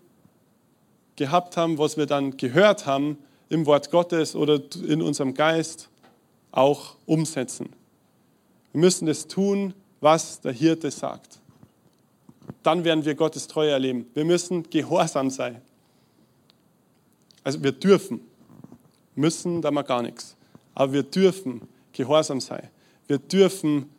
gehabt 1.16 1.56
haben, 1.56 1.78
was 1.78 1.96
wir 1.96 2.06
dann 2.06 2.36
gehört 2.36 2.86
haben 2.86 3.18
im 3.48 3.66
Wort 3.66 3.90
Gottes 3.90 4.34
oder 4.34 4.60
in 4.86 5.02
unserem 5.02 5.34
Geist, 5.34 5.90
auch 6.50 6.96
umsetzen. 7.06 7.70
Wir 8.72 8.80
müssen 8.80 9.06
das 9.06 9.26
tun, 9.26 9.74
was 10.00 10.40
der 10.40 10.52
Hirte 10.52 10.90
sagt. 10.90 11.40
Dann 12.62 12.84
werden 12.84 13.04
wir 13.04 13.14
Gottes 13.14 13.46
Treue 13.46 13.70
erleben. 13.70 14.06
Wir 14.14 14.24
müssen 14.24 14.68
gehorsam 14.70 15.30
sein. 15.30 15.60
Also 17.42 17.62
wir 17.62 17.72
dürfen, 17.72 18.20
müssen 19.14 19.60
da 19.60 19.70
mal 19.70 19.82
gar 19.82 20.02
nichts, 20.02 20.36
aber 20.74 20.92
wir 20.94 21.02
dürfen 21.02 21.60
gehorsam 21.92 22.40
sein. 22.40 22.68
Wir 23.06 23.18
dürfen 23.18 23.90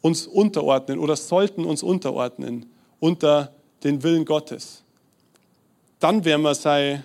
uns 0.00 0.26
unterordnen 0.26 0.98
oder 0.98 1.16
sollten 1.16 1.64
uns 1.64 1.82
unterordnen 1.82 2.66
unter 3.00 3.52
den 3.84 4.02
Willen 4.02 4.24
Gottes. 4.24 4.82
Dann 5.98 6.24
werden 6.24 6.42
wir 6.42 6.54
sei, 6.54 7.02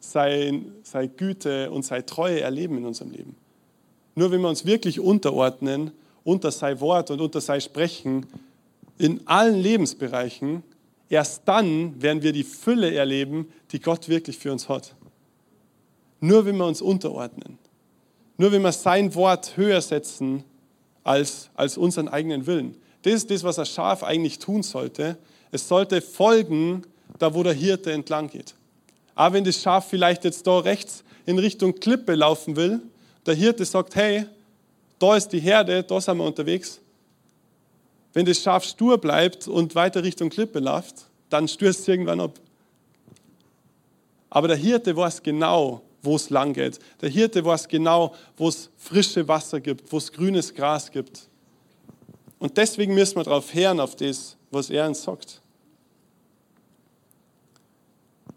sei, 0.00 0.60
sei 0.82 1.06
Güte 1.06 1.70
und 1.70 1.84
sei 1.84 2.02
Treue 2.02 2.40
erleben 2.40 2.78
in 2.78 2.84
unserem 2.84 3.12
Leben. 3.12 3.36
Nur 4.14 4.30
wenn 4.30 4.40
wir 4.40 4.48
uns 4.48 4.66
wirklich 4.66 5.00
unterordnen 5.00 5.92
unter 6.24 6.50
sein 6.50 6.80
Wort 6.80 7.10
und 7.10 7.20
unter 7.20 7.40
sein 7.40 7.60
Sprechen 7.60 8.26
in 8.98 9.26
allen 9.26 9.60
Lebensbereichen, 9.60 10.62
erst 11.08 11.42
dann 11.46 12.00
werden 12.00 12.22
wir 12.22 12.32
die 12.32 12.44
Fülle 12.44 12.94
erleben, 12.94 13.50
die 13.70 13.80
Gott 13.80 14.08
wirklich 14.08 14.38
für 14.38 14.52
uns 14.52 14.68
hat. 14.68 14.94
Nur 16.20 16.44
wenn 16.44 16.56
wir 16.56 16.66
uns 16.66 16.82
unterordnen, 16.82 17.58
nur 18.36 18.52
wenn 18.52 18.62
wir 18.62 18.72
sein 18.72 19.14
Wort 19.14 19.56
höher 19.56 19.80
setzen 19.80 20.44
als, 21.04 21.50
als 21.54 21.76
unseren 21.76 22.08
eigenen 22.08 22.46
Willen. 22.46 22.76
Das 23.02 23.14
ist 23.14 23.30
das, 23.30 23.42
was 23.42 23.58
ein 23.58 23.66
Schaf 23.66 24.02
eigentlich 24.02 24.38
tun 24.38 24.62
sollte. 24.62 25.18
Es 25.50 25.66
sollte 25.66 26.00
folgen, 26.00 26.82
da 27.18 27.34
wo 27.34 27.42
der 27.42 27.52
Hirte 27.52 27.92
entlang 27.92 28.28
geht. 28.28 28.54
Aber 29.14 29.34
wenn 29.34 29.44
das 29.44 29.60
Schaf 29.60 29.88
vielleicht 29.88 30.24
jetzt 30.24 30.46
da 30.46 30.58
rechts 30.58 31.04
in 31.26 31.38
Richtung 31.38 31.74
Klippe 31.74 32.14
laufen 32.14 32.56
will, 32.56 32.80
der 33.26 33.34
Hirte 33.34 33.64
sagt, 33.64 33.94
hey, 33.94 34.26
da 34.98 35.16
ist 35.16 35.28
die 35.28 35.40
Herde, 35.40 35.82
da 35.82 36.00
sind 36.00 36.18
wir 36.18 36.24
unterwegs. 36.24 36.80
Wenn 38.12 38.26
das 38.26 38.40
Schaf 38.40 38.64
stur 38.64 38.98
bleibt 38.98 39.48
und 39.48 39.74
weiter 39.74 40.02
Richtung 40.02 40.30
Klippe 40.30 40.60
läuft, 40.60 41.06
dann 41.28 41.48
stürzt 41.48 41.80
es 41.80 41.88
irgendwann 41.88 42.20
ab. 42.20 42.38
Aber 44.30 44.48
der 44.48 44.56
Hirte 44.56 44.96
weiß 44.96 45.22
genau, 45.22 45.82
wo 46.02 46.16
es 46.16 46.30
lang 46.30 46.52
geht. 46.52 46.78
Der 47.00 47.08
Hirte 47.08 47.44
weiß 47.44 47.68
genau, 47.68 48.14
wo 48.36 48.48
es 48.48 48.70
frische 48.76 49.26
Wasser 49.28 49.60
gibt, 49.60 49.90
wo 49.92 49.98
es 49.98 50.12
grünes 50.12 50.52
Gras 50.52 50.90
gibt. 50.90 51.28
Und 52.38 52.56
deswegen 52.56 52.94
müssen 52.94 53.16
wir 53.16 53.22
darauf 53.22 53.54
hören, 53.54 53.78
auf 53.78 53.94
das, 53.94 54.36
was 54.50 54.68
er 54.68 54.86
uns 54.86 55.02
sagt. 55.02 55.40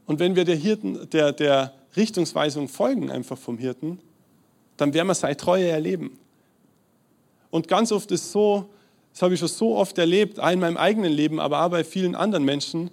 Und 0.06 0.20
wenn 0.20 0.36
wir 0.36 0.46
der, 0.46 0.56
Hirten, 0.56 1.10
der, 1.10 1.32
der 1.32 1.74
Richtungsweisung 1.96 2.68
folgen, 2.68 3.10
einfach 3.10 3.38
vom 3.38 3.58
Hirten, 3.58 4.00
dann 4.78 4.94
werden 4.94 5.08
wir 5.08 5.16
seine 5.16 5.38
Treue 5.38 5.68
erleben. 5.68 6.20
Und 7.50 7.68
ganz 7.68 7.92
oft 7.92 8.12
ist 8.12 8.32
so, 8.32 8.70
das 9.14 9.22
habe 9.22 9.34
ich 9.34 9.40
schon 9.40 9.50
so 9.50 9.76
oft 9.76 9.98
erlebt, 9.98 10.38
in 10.38 10.60
meinem 10.60 10.78
eigenen 10.78 11.12
Leben, 11.12 11.40
aber 11.40 11.66
auch 11.66 11.70
bei 11.70 11.84
vielen 11.84 12.14
anderen 12.14 12.44
Menschen, 12.44 12.92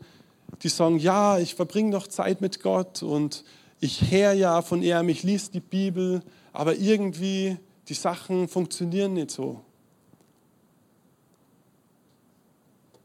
die 0.62 0.68
sagen, 0.68 0.98
ja, 0.98 1.38
ich 1.38 1.54
verbringe 1.54 1.90
doch 1.90 2.06
Zeit 2.06 2.40
mit 2.40 2.62
Gott 2.62 3.02
und 3.02 3.44
ich 3.82 4.12
höre 4.12 4.32
ja 4.32 4.62
von 4.62 4.80
ihm, 4.80 5.08
ich 5.08 5.24
lese 5.24 5.50
die 5.50 5.60
Bibel, 5.60 6.22
aber 6.52 6.76
irgendwie 6.76 7.56
die 7.88 7.94
Sachen 7.94 8.46
funktionieren 8.46 9.14
nicht 9.14 9.32
so. 9.32 9.60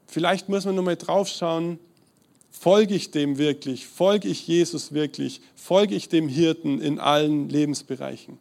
Vielleicht 0.06 0.50
muss 0.50 0.66
man 0.66 0.76
nochmal 0.76 0.96
drauf 0.96 1.30
schauen, 1.30 1.80
folge 2.52 2.94
ich 2.94 3.10
dem 3.10 3.40
wirklich, 3.40 3.88
folge 3.88 4.28
ich 4.28 4.48
Jesus 4.48 4.94
wirklich, 4.94 5.42
folge 5.56 5.96
ich 5.96 6.10
dem 6.10 6.30
Hirten 6.30 6.80
in 6.80 7.00
allen 7.00 7.50
Lebensbereichen. 7.50 8.38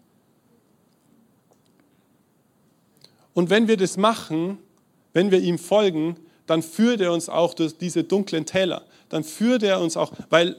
Und 3.32 3.48
wenn 3.48 3.66
wir 3.66 3.78
das 3.78 3.96
machen, 3.96 4.58
wenn 5.14 5.30
wir 5.30 5.40
ihm 5.40 5.58
folgen, 5.58 6.18
dann 6.46 6.62
führt 6.62 7.00
er 7.00 7.14
uns 7.14 7.30
auch 7.30 7.54
durch 7.54 7.78
diese 7.78 8.04
dunklen 8.04 8.44
Täler. 8.44 8.84
Dann 9.08 9.24
führt 9.24 9.62
er 9.62 9.80
uns 9.80 9.96
auch, 9.96 10.12
weil 10.28 10.56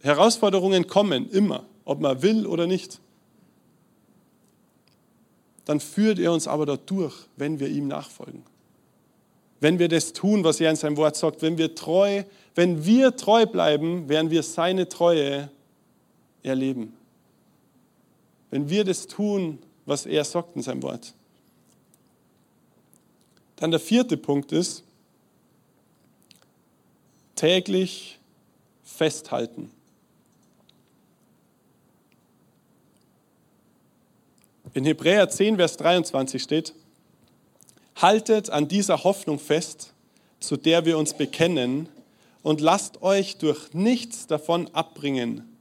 Herausforderungen 0.00 0.86
kommen 0.86 1.30
immer, 1.30 1.64
ob 1.84 2.00
man 2.00 2.22
will 2.22 2.46
oder 2.46 2.66
nicht. 2.66 3.00
Dann 5.64 5.80
führt 5.80 6.18
er 6.18 6.32
uns 6.32 6.48
aber 6.48 6.66
dort 6.66 6.88
durch, 6.88 7.14
wenn 7.36 7.60
wir 7.60 7.68
ihm 7.68 7.88
nachfolgen. 7.88 8.42
Wenn 9.60 9.78
wir 9.78 9.88
das 9.88 10.12
tun, 10.12 10.44
was 10.44 10.60
er 10.60 10.70
in 10.70 10.76
seinem 10.76 10.96
Wort 10.96 11.16
sagt, 11.16 11.42
wenn 11.42 11.58
wir 11.58 11.74
treu, 11.74 12.22
wenn 12.54 12.84
wir 12.84 13.16
treu 13.16 13.44
bleiben, 13.44 14.08
werden 14.08 14.30
wir 14.30 14.42
seine 14.42 14.88
Treue 14.88 15.50
erleben. 16.42 16.96
Wenn 18.50 18.70
wir 18.70 18.84
das 18.84 19.06
tun, 19.08 19.58
was 19.84 20.06
er 20.06 20.24
sagt 20.24 20.54
in 20.56 20.62
seinem 20.62 20.82
Wort. 20.82 21.12
Dann 23.56 23.70
der 23.70 23.80
vierte 23.80 24.16
Punkt 24.16 24.52
ist, 24.52 24.84
täglich 27.34 28.18
festhalten. 28.84 29.70
In 34.78 34.84
Hebräer 34.84 35.28
10, 35.28 35.56
Vers 35.56 35.76
23 35.78 36.40
steht, 36.40 36.72
haltet 37.96 38.48
an 38.48 38.68
dieser 38.68 39.02
Hoffnung 39.02 39.40
fest, 39.40 39.92
zu 40.38 40.56
der 40.56 40.84
wir 40.84 40.98
uns 40.98 41.14
bekennen, 41.14 41.88
und 42.44 42.60
lasst 42.60 43.02
euch 43.02 43.38
durch 43.38 43.74
nichts 43.74 44.28
davon 44.28 44.72
abbringen. 44.76 45.58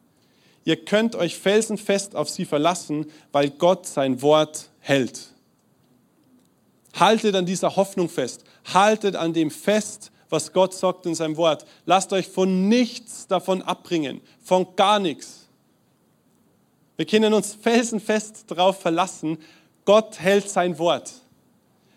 Ihr 0.65 0.85
könnt 0.85 1.15
euch 1.15 1.35
felsenfest 1.35 2.15
auf 2.15 2.29
sie 2.29 2.45
verlassen, 2.45 3.07
weil 3.31 3.49
Gott 3.49 3.87
sein 3.87 4.21
Wort 4.21 4.69
hält. 4.81 5.33
Haltet 6.93 7.33
an 7.33 7.47
dieser 7.47 7.75
Hoffnung 7.75 8.09
fest. 8.09 8.43
Haltet 8.71 9.15
an 9.15 9.33
dem 9.33 9.49
fest, 9.49 10.11
was 10.29 10.53
Gott 10.53 10.75
sagt 10.75 11.07
in 11.07 11.15
seinem 11.15 11.37
Wort. 11.37 11.65
Lasst 11.87 12.13
euch 12.13 12.27
von 12.27 12.69
nichts 12.69 13.25
davon 13.25 13.63
abbringen, 13.63 14.21
von 14.43 14.75
gar 14.75 14.99
nichts. 14.99 15.46
Wir 16.97 17.05
können 17.05 17.33
uns 17.33 17.53
felsenfest 17.53 18.49
darauf 18.49 18.81
verlassen, 18.81 19.37
Gott 19.85 20.19
hält 20.19 20.49
sein 20.49 20.77
Wort. 20.79 21.13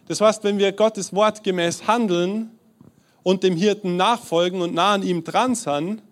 Das 0.06 0.20
heißt, 0.20 0.44
wenn 0.44 0.58
wir 0.58 0.72
Gottes 0.72 1.12
Wort 1.14 1.42
gemäß 1.42 1.86
handeln 1.86 2.50
und 3.22 3.42
dem 3.42 3.56
Hirten 3.56 3.96
nachfolgen 3.96 4.60
und 4.60 4.74
nah 4.74 4.94
an 4.94 5.02
ihm 5.02 5.24
dran 5.24 5.54
sind, 5.54 6.02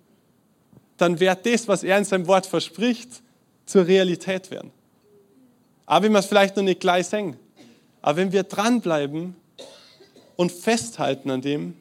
dann 0.96 1.20
wird 1.20 1.46
das, 1.46 1.68
was 1.68 1.84
er 1.84 1.98
in 1.98 2.04
seinem 2.04 2.26
Wort 2.26 2.46
verspricht, 2.46 3.22
zur 3.66 3.86
Realität 3.86 4.50
werden. 4.50 4.72
Aber 5.86 6.04
wenn 6.04 6.12
wir 6.12 6.18
es 6.18 6.26
vielleicht 6.26 6.56
noch 6.56 6.62
nicht 6.62 6.80
gleich 6.80 7.06
sehen. 7.06 7.36
Aber 8.02 8.16
wenn 8.16 8.32
wir 8.32 8.42
dranbleiben 8.42 9.36
und 10.36 10.52
festhalten 10.52 11.30
an 11.30 11.40
dem, 11.40 11.76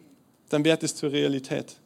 dann 0.49 0.63
wird 0.63 0.83
es 0.83 0.95
zur 0.95 1.11
Realität. 1.11 1.77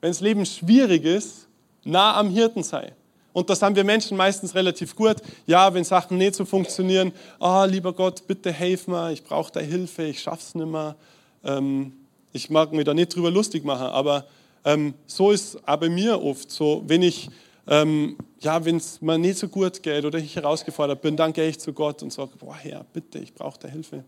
Wenn 0.00 0.10
das 0.10 0.20
Leben 0.20 0.46
schwierig 0.46 1.04
ist, 1.04 1.47
nah 1.84 2.16
am 2.16 2.30
Hirten 2.30 2.62
sei. 2.62 2.92
Und 3.32 3.50
das 3.50 3.62
haben 3.62 3.76
wir 3.76 3.84
Menschen 3.84 4.16
meistens 4.16 4.54
relativ 4.54 4.96
gut. 4.96 5.16
Ja, 5.46 5.72
wenn 5.72 5.84
Sachen 5.84 6.18
nicht 6.18 6.34
so 6.34 6.44
funktionieren, 6.44 7.12
oh, 7.38 7.64
lieber 7.68 7.92
Gott, 7.92 8.26
bitte 8.26 8.52
hilf 8.52 8.88
mir, 8.88 9.12
ich 9.12 9.22
brauche 9.22 9.52
deine 9.52 9.66
Hilfe, 9.66 10.04
ich 10.04 10.20
schaff's 10.20 10.54
nicht 10.54 10.66
mehr. 10.66 10.96
Ähm, 11.44 11.92
ich 12.32 12.50
mag 12.50 12.72
mich 12.72 12.84
da 12.84 12.94
nicht 12.94 13.14
drüber 13.14 13.30
lustig 13.30 13.64
machen, 13.64 13.86
aber 13.86 14.26
ähm, 14.64 14.94
so 15.06 15.30
ist 15.30 15.56
auch 15.68 15.76
bei 15.76 15.88
mir 15.88 16.22
oft 16.22 16.50
so, 16.50 16.82
wenn 16.86 17.02
ich, 17.02 17.30
ähm, 17.66 18.16
ja, 18.40 18.64
wenn 18.64 18.76
es 18.76 19.00
mir 19.00 19.18
nicht 19.18 19.38
so 19.38 19.48
gut 19.48 19.82
geht 19.82 20.04
oder 20.04 20.18
ich 20.18 20.34
herausgefordert 20.36 21.00
bin, 21.00 21.16
dann 21.16 21.32
gehe 21.32 21.48
ich 21.48 21.58
zu 21.58 21.72
Gott 21.72 22.02
und 22.02 22.12
sage, 22.12 22.32
boah 22.38 22.56
Herr, 22.56 22.84
bitte, 22.92 23.18
ich 23.18 23.32
brauche 23.32 23.58
deine 23.58 23.74
Hilfe. 23.74 24.04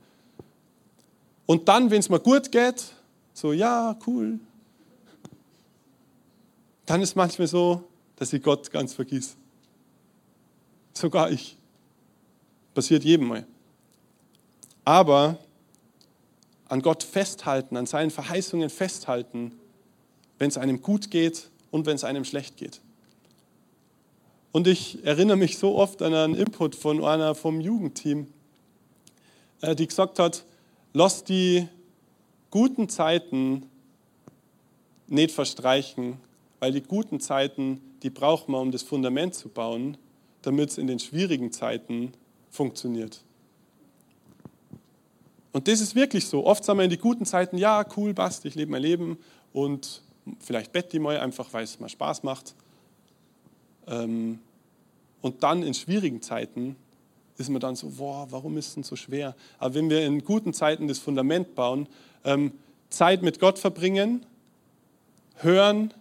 Und 1.47 1.69
dann, 1.69 1.91
wenn 1.91 2.01
es 2.01 2.09
mir 2.09 2.21
gut 2.21 2.53
geht, 2.53 2.85
so, 3.33 3.53
ja, 3.53 3.97
cool, 4.07 4.39
dann 6.91 7.03
ist 7.03 7.15
manchmal 7.15 7.47
so, 7.47 7.85
dass 8.17 8.33
ich 8.33 8.43
Gott 8.43 8.73
ganz 8.73 8.95
vergiss. 8.95 9.37
Sogar 10.93 11.31
ich. 11.31 11.57
Passiert 12.75 13.05
jedem 13.05 13.29
mal. 13.29 13.47
Aber 14.85 15.39
an 16.67 16.83
Gott 16.83 17.05
festhalten, 17.05 17.77
an 17.77 17.87
seinen 17.87 18.11
Verheißungen 18.11 18.71
festhalten, 18.71 19.53
wenn 20.41 20.49
es 20.49 20.59
einem 20.59 20.83
gut 20.83 21.13
geht 21.13 21.49
und 21.71 21.87
wenn 21.87 21.95
es 21.95 22.03
einem 22.03 22.25
schlecht 22.25 22.57
geht. 22.57 22.81
Und 24.51 24.67
ich 24.67 25.05
erinnere 25.05 25.37
mich 25.37 25.59
so 25.59 25.77
oft 25.77 26.03
an 26.03 26.13
einen 26.13 26.35
Input 26.35 26.75
von 26.75 27.05
einer 27.05 27.37
vom 27.37 27.61
Jugendteam, 27.61 28.27
äh, 29.61 29.77
die 29.77 29.87
gesagt 29.87 30.19
hat, 30.19 30.45
lass 30.93 31.23
die 31.23 31.69
guten 32.51 32.89
Zeiten 32.89 33.71
nicht 35.07 35.31
verstreichen, 35.31 36.19
weil 36.61 36.73
die 36.73 36.83
guten 36.83 37.19
Zeiten 37.19 37.81
die 38.03 38.11
braucht 38.11 38.49
man, 38.49 38.61
um 38.63 38.71
das 38.71 38.83
Fundament 38.83 39.35
zu 39.35 39.49
bauen, 39.49 39.97
damit 40.43 40.71
es 40.71 40.79
in 40.79 40.87
den 40.87 40.99
schwierigen 40.99 41.53
Zeiten 41.53 42.13
funktioniert. 42.51 43.23
Und 45.53 45.69
das 45.69 45.81
ist 45.81 45.95
wirklich 45.95 46.27
so. 46.27 46.47
Oft 46.47 46.65
sagen 46.65 46.79
wir 46.79 46.85
in 46.85 46.91
die 46.91 46.99
guten 46.99 47.27
Zeiten, 47.27 47.59
ja, 47.59 47.85
cool, 47.97 48.15
passt, 48.15 48.45
ich 48.45 48.55
lebe 48.55 48.71
mein 48.71 48.83
Leben 48.83 49.19
und 49.53 50.03
vielleicht 50.39 50.73
bett 50.73 50.93
die 50.93 50.99
mal 50.99 51.19
einfach, 51.19 51.53
weil 51.53 51.65
es 51.65 51.81
mal 51.81 51.89
Spaß 51.89 52.23
macht. 52.23 52.55
Ähm, 53.87 54.39
und 55.21 55.43
dann 55.43 55.63
in 55.63 55.75
schwierigen 55.75 56.23
Zeiten 56.23 56.77
ist 57.37 57.51
man 57.51 57.61
dann 57.61 57.75
so, 57.75 57.89
boah, 57.91 58.27
warum 58.31 58.57
ist 58.57 58.69
es 58.69 58.75
denn 58.75 58.83
so 58.85 58.97
schwer? 58.97 59.35
Aber 59.59 59.75
wenn 59.75 59.91
wir 59.91 60.07
in 60.07 60.25
guten 60.25 60.55
Zeiten 60.55 60.89
das 60.89 60.99
Fundament 60.99 61.55
bauen, 61.55 61.89
ähm, 62.25 62.53
Zeit 62.91 63.23
mit 63.23 63.41
Gott 63.41 63.59
verbringen, 63.59 64.25
hören, 65.37 65.93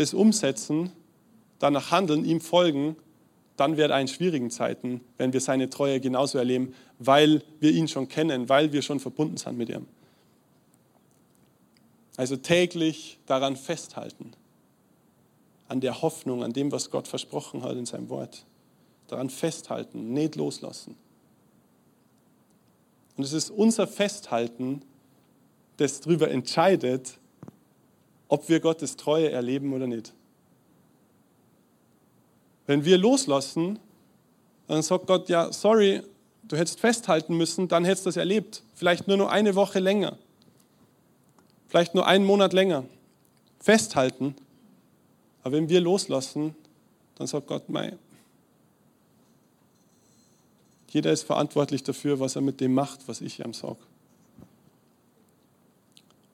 das 0.00 0.14
umsetzen, 0.14 0.92
danach 1.58 1.90
handeln, 1.90 2.24
ihm 2.24 2.40
folgen, 2.40 2.96
dann 3.56 3.76
wird 3.76 3.90
er 3.90 4.00
in 4.00 4.08
schwierigen 4.08 4.50
Zeiten, 4.50 5.02
wenn 5.18 5.34
wir 5.34 5.40
seine 5.40 5.68
Treue 5.68 6.00
genauso 6.00 6.38
erleben, 6.38 6.74
weil 6.98 7.42
wir 7.60 7.72
ihn 7.72 7.88
schon 7.88 8.08
kennen, 8.08 8.48
weil 8.48 8.72
wir 8.72 8.80
schon 8.80 9.00
verbunden 9.00 9.36
sind 9.36 9.58
mit 9.58 9.68
ihm. 9.68 9.86
Also 12.16 12.36
täglich 12.36 13.18
daran 13.26 13.56
festhalten, 13.56 14.32
an 15.68 15.80
der 15.80 16.02
Hoffnung, 16.02 16.42
an 16.42 16.52
dem, 16.52 16.72
was 16.72 16.90
Gott 16.90 17.06
versprochen 17.06 17.62
hat 17.62 17.76
in 17.76 17.86
seinem 17.86 18.08
Wort. 18.08 18.46
Daran 19.08 19.28
festhalten, 19.28 20.14
nicht 20.14 20.36
loslassen. 20.36 20.96
Und 23.16 23.24
es 23.24 23.34
ist 23.34 23.50
unser 23.50 23.86
Festhalten, 23.86 24.82
das 25.76 26.00
darüber 26.00 26.30
entscheidet, 26.30 27.19
ob 28.30 28.48
wir 28.48 28.60
Gottes 28.60 28.96
Treue 28.96 29.30
erleben 29.30 29.72
oder 29.72 29.88
nicht. 29.88 30.14
Wenn 32.66 32.84
wir 32.84 32.96
loslassen, 32.96 33.80
dann 34.68 34.82
sagt 34.82 35.08
Gott, 35.08 35.28
ja, 35.28 35.52
sorry, 35.52 36.02
du 36.44 36.56
hättest 36.56 36.78
festhalten 36.78 37.36
müssen, 37.36 37.66
dann 37.66 37.84
hättest 37.84 38.06
du 38.06 38.08
das 38.08 38.16
erlebt. 38.16 38.62
Vielleicht 38.74 39.08
nur 39.08 39.16
noch 39.16 39.28
eine 39.28 39.56
Woche 39.56 39.80
länger. 39.80 40.16
Vielleicht 41.66 41.96
nur 41.96 42.06
einen 42.06 42.24
Monat 42.24 42.52
länger. 42.52 42.84
Festhalten. 43.58 44.36
Aber 45.42 45.56
wenn 45.56 45.68
wir 45.68 45.80
loslassen, 45.80 46.54
dann 47.16 47.26
sagt 47.26 47.48
Gott, 47.48 47.68
mei, 47.68 47.98
jeder 50.90 51.10
ist 51.10 51.24
verantwortlich 51.24 51.82
dafür, 51.82 52.20
was 52.20 52.36
er 52.36 52.42
mit 52.42 52.60
dem 52.60 52.74
macht, 52.74 53.08
was 53.08 53.20
ich 53.22 53.44
ihm 53.44 53.54
sage. 53.54 53.78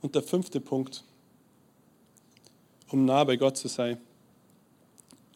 Und 0.02 0.14
der 0.14 0.22
fünfte 0.22 0.60
Punkt, 0.60 1.02
um 2.88 3.04
nah 3.04 3.24
bei 3.24 3.36
Gott 3.36 3.56
zu 3.56 3.68
sein. 3.68 3.98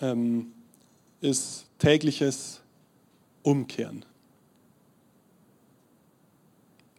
Ähm, 0.00 0.52
ist 1.20 1.66
tägliches 1.78 2.60
Umkehren. 3.42 4.04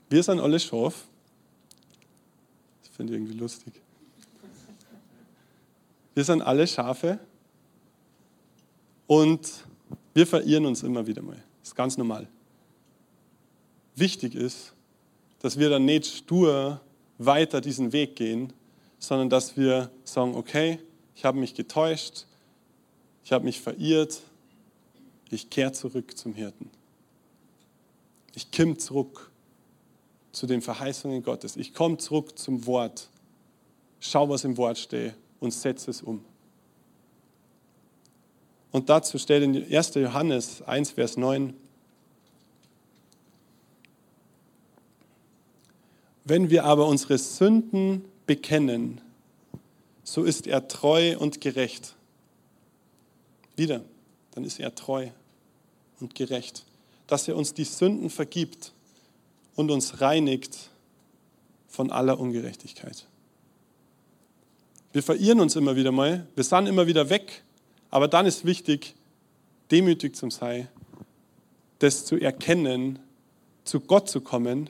Wir 0.09 0.21
sind 0.23 0.39
alle 0.39 0.59
Schaf. 0.59 1.05
Das 2.81 2.95
finde 2.95 3.13
ich 3.13 3.19
irgendwie 3.19 3.37
lustig. 3.37 3.73
Wir 6.13 6.23
sind 6.23 6.41
alle 6.41 6.67
Schafe 6.67 7.19
und 9.07 9.49
wir 10.13 10.27
verirren 10.27 10.65
uns 10.65 10.83
immer 10.83 11.07
wieder 11.07 11.21
mal. 11.21 11.41
Das 11.61 11.69
ist 11.69 11.75
ganz 11.75 11.97
normal. 11.97 12.27
Wichtig 13.95 14.35
ist, 14.35 14.73
dass 15.39 15.57
wir 15.57 15.69
dann 15.69 15.85
nicht 15.85 16.05
stur 16.05 16.81
weiter 17.17 17.61
diesen 17.61 17.93
Weg 17.93 18.15
gehen, 18.15 18.51
sondern 19.01 19.29
dass 19.29 19.57
wir 19.57 19.91
sagen, 20.05 20.35
okay, 20.35 20.79
ich 21.15 21.25
habe 21.25 21.39
mich 21.39 21.55
getäuscht, 21.55 22.27
ich 23.25 23.33
habe 23.33 23.43
mich 23.43 23.59
verirrt, 23.59 24.21
ich 25.31 25.49
kehre 25.49 25.71
zurück 25.71 26.15
zum 26.17 26.33
Hirten. 26.33 26.69
Ich 28.35 28.51
komme 28.51 28.77
zurück 28.77 29.31
zu 30.31 30.45
den 30.45 30.61
Verheißungen 30.61 31.23
Gottes. 31.23 31.57
Ich 31.57 31.73
komme 31.73 31.97
zurück 31.97 32.37
zum 32.37 32.65
Wort. 32.65 33.09
Schau, 33.99 34.29
was 34.29 34.43
im 34.43 34.55
Wort 34.55 34.77
steht 34.77 35.15
und 35.39 35.51
setze 35.51 35.89
es 35.89 36.01
um. 36.01 36.23
Und 38.71 38.87
dazu 38.89 39.17
steht 39.17 39.43
in 39.43 39.55
1. 39.55 39.95
Johannes 39.95 40.61
1, 40.61 40.91
Vers 40.91 41.17
9, 41.17 41.53
Wenn 46.23 46.51
wir 46.51 46.65
aber 46.65 46.87
unsere 46.87 47.17
Sünden 47.17 48.05
bekennen, 48.31 49.01
so 50.05 50.23
ist 50.23 50.47
er 50.47 50.69
treu 50.69 51.17
und 51.17 51.41
gerecht 51.41 51.95
wieder, 53.57 53.83
dann 54.33 54.45
ist 54.45 54.57
er 54.57 54.73
treu 54.73 55.09
und 55.99 56.15
gerecht, 56.15 56.63
dass 57.07 57.27
er 57.27 57.35
uns 57.35 57.53
die 57.53 57.65
Sünden 57.65 58.09
vergibt 58.09 58.71
und 59.57 59.69
uns 59.69 59.99
reinigt 59.99 60.69
von 61.67 61.91
aller 61.91 62.21
Ungerechtigkeit. 62.21 63.05
Wir 64.93 65.03
verirren 65.03 65.41
uns 65.41 65.57
immer 65.57 65.75
wieder 65.75 65.91
mal, 65.91 66.25
wir 66.33 66.45
sind 66.45 66.67
immer 66.67 66.87
wieder 66.87 67.09
weg, 67.09 67.43
aber 67.89 68.07
dann 68.07 68.25
ist 68.25 68.45
wichtig, 68.45 68.95
demütig 69.71 70.15
zu 70.15 70.29
sein, 70.29 70.69
das 71.79 72.05
zu 72.05 72.15
erkennen, 72.15 72.97
zu 73.65 73.81
Gott 73.81 74.07
zu 74.09 74.21
kommen 74.21 74.69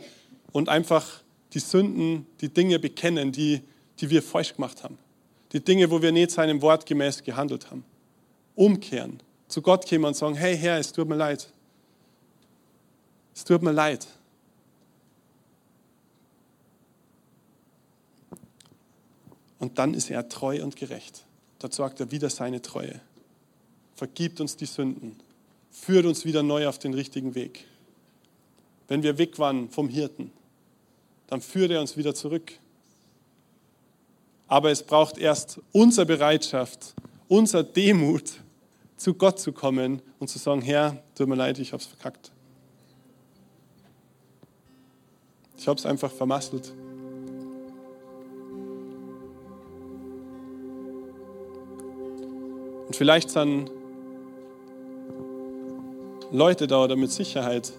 und 0.51 0.67
einfach 0.67 1.21
die 1.53 1.59
Sünden, 1.59 2.25
die 2.39 2.49
Dinge 2.49 2.79
bekennen, 2.79 3.31
die, 3.31 3.61
die 3.99 4.09
wir 4.09 4.23
falsch 4.23 4.55
gemacht 4.55 4.83
haben. 4.83 4.97
Die 5.51 5.59
Dinge, 5.59 5.91
wo 5.91 6.01
wir 6.01 6.11
nicht 6.11 6.31
seinem 6.31 6.61
Wort 6.61 6.85
gemäß 6.85 7.23
gehandelt 7.23 7.69
haben 7.71 7.83
umkehren, 8.55 9.21
zu 9.47 9.61
Gott 9.61 9.87
kommen 9.87 10.05
und 10.05 10.15
sagen, 10.15 10.35
hey 10.35 10.57
Herr, 10.57 10.77
es 10.77 10.91
tut 10.91 11.07
mir 11.07 11.15
leid. 11.15 11.51
Es 13.35 13.43
tut 13.43 13.61
mir 13.61 13.71
leid. 13.71 14.07
Und 19.59 19.77
dann 19.77 19.93
ist 19.93 20.09
er 20.09 20.27
treu 20.27 20.63
und 20.63 20.75
gerecht. 20.75 21.25
Da 21.59 21.71
sagt 21.71 21.99
er 21.99 22.11
wieder 22.11 22.29
seine 22.29 22.61
Treue. 22.61 22.99
Vergibt 23.95 24.41
uns 24.41 24.57
die 24.57 24.65
Sünden. 24.65 25.17
Führt 25.69 26.05
uns 26.05 26.25
wieder 26.25 26.43
neu 26.43 26.67
auf 26.67 26.79
den 26.79 26.93
richtigen 26.93 27.35
Weg. 27.35 27.65
Wenn 28.87 29.03
wir 29.03 29.17
weg 29.17 29.37
waren 29.37 29.69
vom 29.69 29.87
Hirten, 29.87 30.31
dann 31.31 31.39
führt 31.39 31.71
er 31.71 31.79
uns 31.79 31.95
wieder 31.95 32.13
zurück. 32.13 32.51
Aber 34.49 34.69
es 34.69 34.83
braucht 34.83 35.17
erst 35.17 35.61
unsere 35.71 36.05
Bereitschaft, 36.05 36.93
unser 37.29 37.63
Demut, 37.63 38.33
zu 38.97 39.13
Gott 39.13 39.39
zu 39.39 39.53
kommen 39.53 40.01
und 40.19 40.27
zu 40.27 40.37
sagen, 40.39 40.61
Herr, 40.61 41.01
tut 41.15 41.29
mir 41.29 41.35
leid, 41.35 41.57
ich 41.57 41.71
habe 41.71 41.81
es 41.81 41.87
verkackt. 41.87 42.33
Ich 45.57 45.69
habe 45.69 45.79
es 45.79 45.85
einfach 45.85 46.11
vermasselt. 46.11 46.73
Und 52.87 52.93
vielleicht 52.93 53.29
sind 53.29 53.71
Leute 56.29 56.67
da 56.67 56.83
oder 56.83 56.97
mit 56.97 57.09
Sicherheit, 57.09 57.71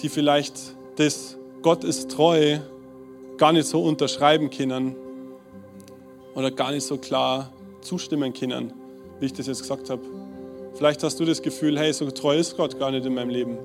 die 0.00 0.08
vielleicht 0.08 0.54
das 0.94 1.36
Gott 1.64 1.82
ist 1.82 2.10
treu 2.10 2.58
gar 3.38 3.50
nicht 3.54 3.66
so 3.66 3.82
unterschreiben 3.82 4.50
können 4.50 4.96
oder 6.34 6.50
gar 6.50 6.72
nicht 6.72 6.84
so 6.84 6.98
klar 6.98 7.54
zustimmen 7.80 8.34
können, 8.34 8.74
wie 9.18 9.24
ich 9.24 9.32
das 9.32 9.46
jetzt 9.46 9.62
gesagt 9.62 9.88
habe. 9.88 10.02
Vielleicht 10.74 11.02
hast 11.02 11.18
du 11.18 11.24
das 11.24 11.40
Gefühl, 11.40 11.78
hey, 11.78 11.90
so 11.94 12.10
treu 12.10 12.36
ist 12.36 12.58
Gott 12.58 12.78
gar 12.78 12.90
nicht 12.90 13.06
in 13.06 13.14
meinem 13.14 13.30
Leben. 13.30 13.56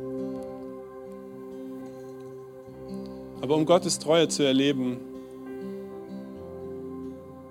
Aber 3.42 3.58
um 3.58 3.66
Gottes 3.66 4.00
Treue 4.00 4.30
zu 4.30 4.44
erleben, 4.44 5.02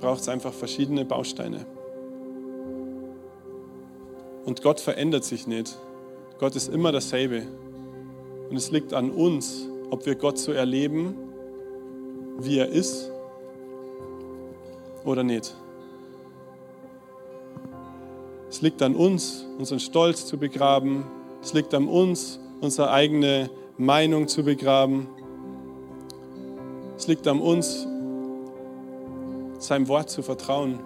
braucht 0.00 0.22
es 0.22 0.30
einfach 0.30 0.54
verschiedene 0.54 1.04
Bausteine. 1.04 1.66
Und 4.46 4.62
Gott 4.62 4.80
verändert 4.80 5.24
sich 5.24 5.46
nicht. 5.46 5.76
Gott 6.38 6.56
ist 6.56 6.72
immer 6.72 6.90
dasselbe. 6.90 7.42
Und 8.48 8.56
es 8.56 8.70
liegt 8.70 8.94
an 8.94 9.10
uns, 9.10 9.68
ob 9.90 10.06
wir 10.06 10.14
Gott 10.14 10.38
so 10.38 10.52
erleben, 10.52 11.16
wie 12.38 12.58
er 12.58 12.68
ist 12.68 13.10
oder 15.04 15.22
nicht. 15.22 15.54
Es 18.50 18.62
liegt 18.62 18.80
an 18.82 18.94
uns, 18.94 19.46
unseren 19.58 19.80
Stolz 19.80 20.26
zu 20.26 20.38
begraben. 20.38 21.04
Es 21.42 21.52
liegt 21.52 21.74
an 21.74 21.86
uns, 21.86 22.40
unsere 22.60 22.90
eigene 22.90 23.50
Meinung 23.76 24.26
zu 24.26 24.42
begraben. 24.42 25.06
Es 26.96 27.06
liegt 27.06 27.26
an 27.28 27.40
uns, 27.40 27.86
seinem 29.58 29.88
Wort 29.88 30.10
zu 30.10 30.22
vertrauen. 30.22 30.80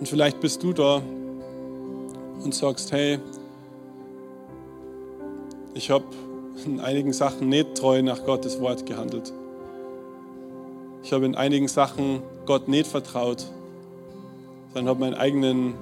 Und 0.00 0.08
vielleicht 0.08 0.40
bist 0.40 0.62
du 0.62 0.72
da 0.72 1.00
und 2.42 2.54
sagst, 2.54 2.90
hey, 2.90 3.20
ich 5.74 5.90
habe 5.90 6.04
in 6.64 6.80
einigen 6.80 7.12
Sachen 7.12 7.48
nicht 7.48 7.74
treu 7.76 8.02
nach 8.02 8.24
Gottes 8.24 8.60
Wort 8.60 8.86
gehandelt. 8.86 9.32
Ich 11.02 11.12
habe 11.12 11.24
in 11.24 11.34
einigen 11.34 11.68
Sachen 11.68 12.22
Gott 12.46 12.68
nicht 12.68 12.86
vertraut, 12.86 13.46
sondern 14.72 14.88
habe 14.88 15.00
meinen 15.00 15.14
eigenen 15.14 15.74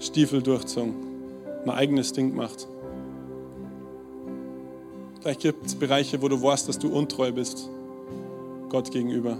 Stiefel 0.00 0.42
durchzogen, 0.42 0.94
mein 1.64 1.76
eigenes 1.76 2.12
Ding 2.12 2.30
gemacht. 2.30 2.66
Vielleicht 5.20 5.40
gibt 5.40 5.66
es 5.66 5.74
Bereiche, 5.74 6.20
wo 6.22 6.28
du 6.28 6.42
weißt, 6.42 6.68
dass 6.68 6.78
du 6.78 6.88
untreu 6.88 7.30
bist, 7.30 7.68
Gott 8.70 8.90
gegenüber. 8.90 9.36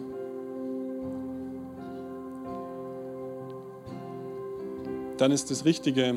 Dann 5.16 5.32
ist 5.32 5.50
das 5.50 5.64
Richtige, 5.64 6.16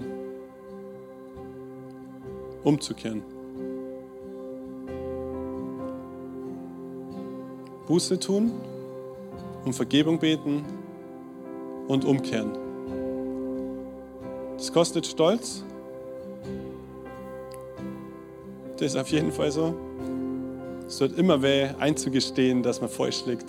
umzukehren. 2.63 3.32
Buße 7.87 8.19
tun, 8.19 8.51
um 9.65 9.73
Vergebung 9.73 10.19
beten 10.19 10.63
und 11.87 12.05
umkehren. 12.05 12.51
Das 14.57 14.71
kostet 14.71 15.05
Stolz. 15.05 15.63
Das 18.77 18.93
ist 18.93 18.95
auf 18.95 19.09
jeden 19.09 19.31
Fall 19.31 19.51
so. 19.51 19.75
Es 20.87 20.97
tut 20.97 21.17
immer 21.17 21.41
weh, 21.41 21.69
einzugestehen, 21.79 22.63
dass 22.63 22.79
man 22.79 22.89
falsch 22.89 23.25
liegt. 23.25 23.47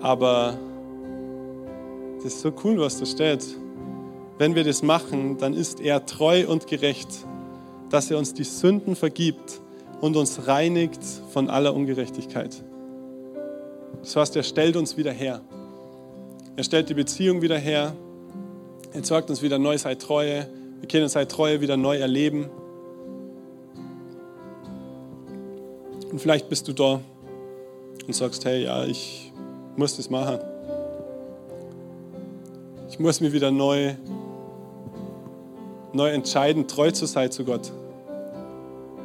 Aber 0.00 0.58
das 2.22 2.34
ist 2.34 2.40
so 2.40 2.52
cool, 2.64 2.78
was 2.78 2.98
da 2.98 3.06
steht. 3.06 3.44
Wenn 4.38 4.54
wir 4.54 4.64
das 4.64 4.82
machen, 4.82 5.38
dann 5.38 5.54
ist 5.54 5.80
er 5.80 6.04
treu 6.04 6.46
und 6.46 6.66
gerecht 6.66 7.08
dass 7.90 8.10
er 8.10 8.18
uns 8.18 8.34
die 8.34 8.44
Sünden 8.44 8.96
vergibt 8.96 9.60
und 10.00 10.16
uns 10.16 10.46
reinigt 10.46 11.02
von 11.32 11.48
aller 11.50 11.74
Ungerechtigkeit. 11.74 12.62
Das 14.02 14.16
heißt, 14.16 14.36
er 14.36 14.42
stellt 14.42 14.76
uns 14.76 14.96
wieder 14.96 15.12
her. 15.12 15.40
Er 16.56 16.64
stellt 16.64 16.88
die 16.88 16.94
Beziehung 16.94 17.42
wieder 17.42 17.58
her. 17.58 17.94
Er 18.92 19.04
sorgt 19.04 19.30
uns 19.30 19.42
wieder 19.42 19.58
neu, 19.58 19.76
sei 19.78 19.94
Treue. 19.94 20.48
Wir 20.80 20.88
können 20.88 21.08
sei 21.08 21.24
Treue 21.24 21.60
wieder 21.60 21.76
neu 21.76 21.96
erleben. 21.98 22.46
Und 26.10 26.20
vielleicht 26.20 26.48
bist 26.48 26.66
du 26.68 26.72
da 26.72 27.00
und 28.06 28.14
sagst, 28.14 28.44
hey, 28.44 28.64
ja, 28.64 28.84
ich 28.84 29.32
muss 29.76 29.96
das 29.96 30.08
machen. 30.08 30.38
Ich 32.88 32.98
muss 32.98 33.20
mich 33.20 33.32
wieder 33.32 33.50
neu 33.50 33.94
neu 35.96 36.10
entscheiden, 36.10 36.68
treu 36.68 36.90
zu 36.90 37.06
sein 37.06 37.30
zu 37.30 37.44
Gott. 37.44 37.72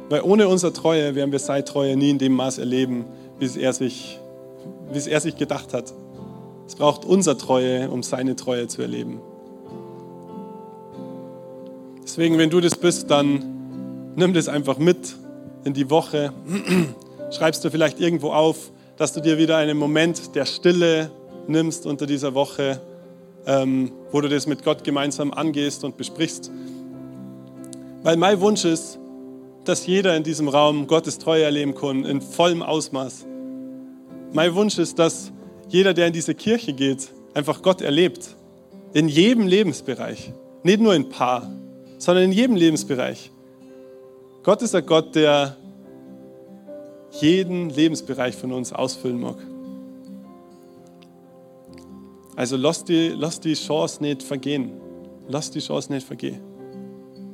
Weil 0.08 0.22
ohne 0.22 0.46
unsere 0.48 0.72
Treue 0.72 1.14
werden 1.14 1.32
wir 1.32 1.38
seine 1.38 1.64
Treue 1.64 1.96
nie 1.96 2.10
in 2.10 2.18
dem 2.18 2.34
Maß 2.34 2.58
erleben, 2.58 3.06
wie 3.38 3.46
es 3.46 3.56
er 3.56 3.72
sich, 3.72 4.20
wie 4.92 4.98
es 4.98 5.06
er 5.06 5.20
sich 5.20 5.36
gedacht 5.36 5.74
hat. 5.74 5.92
Es 6.66 6.76
braucht 6.76 7.04
unsere 7.04 7.36
Treue, 7.36 7.90
um 7.90 8.02
seine 8.02 8.36
Treue 8.36 8.68
zu 8.68 8.82
erleben. 8.82 9.20
Deswegen, 12.02 12.36
wenn 12.38 12.50
du 12.50 12.60
das 12.60 12.76
bist, 12.76 13.10
dann 13.10 14.12
nimm 14.16 14.34
das 14.34 14.48
einfach 14.48 14.78
mit 14.78 15.16
in 15.64 15.72
die 15.72 15.88
Woche. 15.88 16.32
Schreibst 17.30 17.64
du 17.64 17.70
vielleicht 17.70 18.00
irgendwo 18.00 18.32
auf, 18.32 18.70
dass 18.98 19.12
du 19.12 19.20
dir 19.20 19.38
wieder 19.38 19.56
einen 19.56 19.78
Moment 19.78 20.34
der 20.34 20.44
Stille 20.44 21.10
nimmst 21.48 21.86
unter 21.86 22.06
dieser 22.06 22.34
Woche, 22.34 22.80
ähm, 23.46 23.92
wo 24.10 24.20
du 24.20 24.28
das 24.28 24.46
mit 24.46 24.62
Gott 24.62 24.84
gemeinsam 24.84 25.32
angehst 25.32 25.84
und 25.84 25.96
besprichst. 25.96 26.50
Weil 28.02 28.16
mein 28.16 28.40
Wunsch 28.40 28.64
ist, 28.64 28.98
dass 29.64 29.86
jeder 29.86 30.16
in 30.16 30.24
diesem 30.24 30.48
Raum 30.48 30.86
Gottes 30.88 31.18
Treue 31.18 31.44
erleben 31.44 31.74
kann, 31.74 32.04
in 32.04 32.20
vollem 32.20 32.62
Ausmaß. 32.62 33.26
Mein 34.32 34.54
Wunsch 34.54 34.78
ist, 34.78 34.98
dass 34.98 35.30
jeder, 35.68 35.94
der 35.94 36.08
in 36.08 36.12
diese 36.12 36.34
Kirche 36.34 36.72
geht, 36.72 37.08
einfach 37.34 37.62
Gott 37.62 37.80
erlebt. 37.80 38.36
In 38.92 39.08
jedem 39.08 39.46
Lebensbereich. 39.46 40.32
Nicht 40.64 40.80
nur 40.80 40.94
in 40.94 41.08
paar, 41.08 41.50
sondern 41.98 42.24
in 42.24 42.32
jedem 42.32 42.56
Lebensbereich. 42.56 43.30
Gott 44.42 44.62
ist 44.62 44.74
ein 44.74 44.84
Gott, 44.84 45.14
der 45.14 45.56
jeden 47.12 47.70
Lebensbereich 47.70 48.34
von 48.34 48.52
uns 48.52 48.72
ausfüllen 48.72 49.20
mag. 49.20 49.36
Also 52.34 52.56
lass 52.56 52.84
die, 52.84 53.08
lass 53.10 53.38
die 53.38 53.54
Chance 53.54 54.02
nicht 54.02 54.22
vergehen. 54.22 54.72
Lass 55.28 55.50
die 55.50 55.60
Chance 55.60 55.92
nicht 55.92 56.06
vergehen 56.06 56.51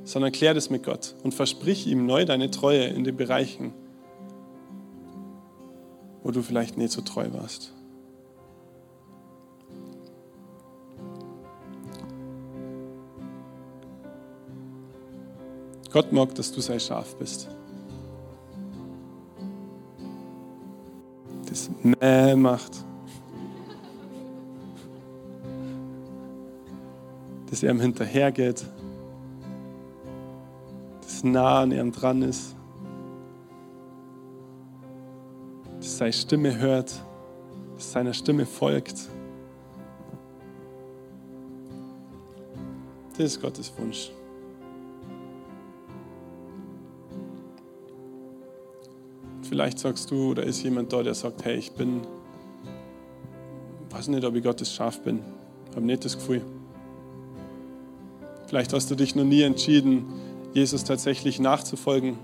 sondern 0.08 0.32
klär 0.32 0.54
das 0.54 0.70
mit 0.70 0.84
Gott 0.84 1.14
und 1.22 1.34
versprich 1.34 1.86
ihm 1.86 2.06
neu 2.06 2.24
deine 2.24 2.50
Treue 2.50 2.84
in 2.84 3.04
den 3.04 3.14
Bereichen, 3.14 3.74
wo 6.22 6.30
du 6.30 6.42
vielleicht 6.42 6.78
nicht 6.78 6.92
so 6.92 7.02
treu 7.02 7.28
warst. 7.32 7.74
Gott 15.92 16.10
mag, 16.10 16.34
dass 16.36 16.52
du 16.52 16.62
sei 16.62 16.78
Schaf 16.78 17.14
bist. 17.16 17.48
Das 21.50 21.68
Mäh 21.82 22.34
macht. 22.34 22.72
Dass 27.50 27.62
er 27.62 27.72
ihm 27.72 27.80
hinterhergeht 27.80 28.64
nah 31.24 31.60
an 31.60 31.72
ihm 31.72 31.92
dran 31.92 32.22
ist, 32.22 32.54
dass 35.78 35.98
seine 35.98 36.12
Stimme 36.12 36.58
hört, 36.58 37.00
dass 37.76 37.92
seiner 37.92 38.12
Stimme 38.12 38.46
folgt. 38.46 39.08
Das 43.12 43.26
ist 43.26 43.40
Gottes 43.40 43.72
Wunsch. 43.78 44.10
Vielleicht 49.42 49.78
sagst 49.78 50.10
du, 50.10 50.32
oder 50.32 50.42
ist 50.42 50.62
jemand 50.62 50.92
da, 50.92 51.02
der 51.02 51.14
sagt, 51.14 51.44
hey, 51.44 51.56
ich 51.56 51.72
bin, 51.72 52.02
weiß 53.90 54.08
nicht, 54.08 54.24
ob 54.24 54.34
ich 54.34 54.44
Gottes 54.44 54.72
Schaf 54.72 55.00
bin, 55.00 55.20
habe 55.74 55.86
nicht 55.86 56.04
das 56.04 56.16
Gefühl. 56.16 56.42
Vielleicht 58.46 58.72
hast 58.72 58.90
du 58.90 58.94
dich 58.94 59.14
noch 59.14 59.24
nie 59.24 59.42
entschieden, 59.42 60.06
Jesus 60.54 60.84
tatsächlich 60.84 61.38
nachzufolgen, 61.40 62.18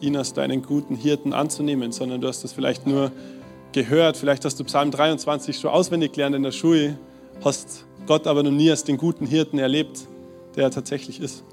ihn 0.00 0.16
als 0.16 0.32
deinen 0.32 0.62
guten 0.62 0.96
Hirten 0.96 1.32
anzunehmen, 1.32 1.92
sondern 1.92 2.20
du 2.20 2.28
hast 2.28 2.44
das 2.44 2.52
vielleicht 2.52 2.86
nur 2.86 3.12
gehört, 3.72 4.16
vielleicht 4.16 4.44
hast 4.44 4.58
du 4.58 4.64
Psalm 4.64 4.90
23 4.90 5.58
schon 5.58 5.70
auswendig 5.70 6.12
gelernt 6.12 6.34
in 6.34 6.42
der 6.42 6.52
Schule, 6.52 6.98
hast 7.44 7.84
Gott 8.06 8.26
aber 8.26 8.42
noch 8.42 8.50
nie 8.50 8.70
als 8.70 8.84
den 8.84 8.96
guten 8.96 9.26
Hirten 9.26 9.58
erlebt, 9.58 10.06
der 10.54 10.64
er 10.64 10.70
tatsächlich 10.70 11.20
ist. 11.20 11.44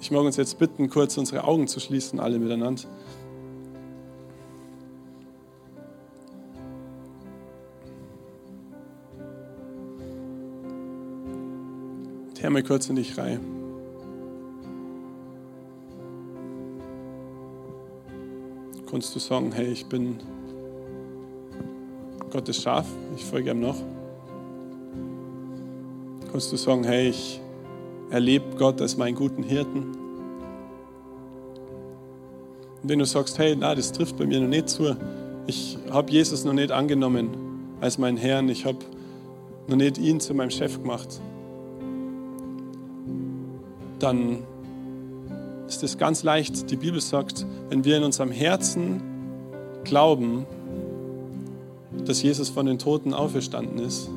Ich 0.00 0.10
mag 0.10 0.22
uns 0.22 0.36
jetzt 0.36 0.58
bitten, 0.58 0.90
kurz 0.90 1.16
unsere 1.16 1.44
Augen 1.44 1.68
zu 1.68 1.78
schließen, 1.78 2.18
alle 2.18 2.38
miteinander. 2.38 2.82
Herr, 12.40 12.50
mal 12.50 12.64
kurz 12.64 12.88
in 12.88 12.96
dich 12.96 13.16
rein. 13.16 13.61
Kannst 18.92 19.14
du 19.14 19.18
sagen, 19.18 19.50
hey, 19.52 19.68
ich 19.68 19.86
bin 19.86 20.18
Gottes 22.30 22.60
Schaf, 22.62 22.86
ich 23.16 23.24
folge 23.24 23.52
ihm 23.52 23.60
noch. 23.60 23.76
Kannst 26.30 26.52
du 26.52 26.58
sagen, 26.58 26.84
hey, 26.84 27.08
ich 27.08 27.40
erlebe 28.10 28.44
Gott 28.58 28.82
als 28.82 28.98
meinen 28.98 29.14
guten 29.14 29.44
Hirten. 29.44 29.96
Und 32.82 32.88
wenn 32.90 32.98
du 32.98 33.06
sagst, 33.06 33.38
hey, 33.38 33.56
na, 33.58 33.74
das 33.74 33.92
trifft 33.92 34.18
bei 34.18 34.26
mir 34.26 34.40
noch 34.40 34.48
nicht 34.48 34.68
zu, 34.68 34.94
ich 35.46 35.78
habe 35.90 36.12
Jesus 36.12 36.44
noch 36.44 36.52
nicht 36.52 36.70
angenommen 36.70 37.30
als 37.80 37.96
meinen 37.96 38.18
Herrn, 38.18 38.50
ich 38.50 38.66
habe 38.66 38.80
noch 39.68 39.76
nicht 39.76 39.96
ihn 39.96 40.20
zu 40.20 40.34
meinem 40.34 40.50
Chef 40.50 40.78
gemacht, 40.82 41.18
dann 43.98 44.40
ist 45.66 45.82
es 45.82 45.96
ganz 45.96 46.22
leicht. 46.24 46.70
Die 46.70 46.76
Bibel 46.76 47.00
sagt, 47.00 47.46
wenn 47.72 47.86
wir 47.86 47.96
in 47.96 48.02
unserem 48.02 48.30
Herzen 48.30 49.00
glauben, 49.82 50.44
dass 52.04 52.22
Jesus 52.22 52.50
von 52.50 52.66
den 52.66 52.78
Toten 52.78 53.14
auferstanden 53.14 53.78
ist 53.78 54.10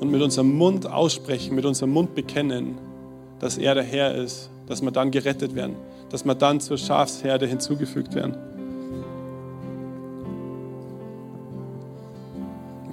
und 0.00 0.10
mit 0.10 0.20
unserem 0.20 0.58
Mund 0.58 0.84
aussprechen, 0.84 1.54
mit 1.54 1.64
unserem 1.64 1.92
Mund 1.92 2.16
bekennen, 2.16 2.76
dass 3.38 3.56
er 3.56 3.76
der 3.76 3.84
Herr 3.84 4.16
ist, 4.16 4.50
dass 4.66 4.82
wir 4.82 4.90
dann 4.90 5.12
gerettet 5.12 5.54
werden, 5.54 5.76
dass 6.08 6.24
wir 6.24 6.34
dann 6.34 6.58
zur 6.58 6.76
Schafsherde 6.76 7.46
hinzugefügt 7.46 8.16
werden. 8.16 8.36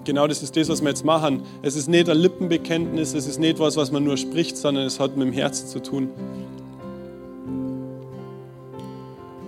Genau 0.03 0.27
das 0.27 0.43
ist 0.43 0.55
das, 0.55 0.69
was 0.69 0.81
wir 0.83 0.89
jetzt 0.89 1.03
machen. 1.03 1.41
Es 1.63 1.75
ist 1.75 1.87
nicht 1.89 2.07
ein 2.09 2.17
Lippenbekenntnis, 2.17 3.15
es 3.15 3.25
ist 3.25 3.39
nicht 3.39 3.57
was, 3.57 3.75
was 3.75 3.91
man 3.91 4.03
nur 4.03 4.17
spricht, 4.17 4.55
sondern 4.55 4.85
es 4.85 4.99
hat 4.99 5.17
mit 5.17 5.25
dem 5.25 5.33
Herzen 5.33 5.67
zu 5.67 5.79
tun. 5.81 6.09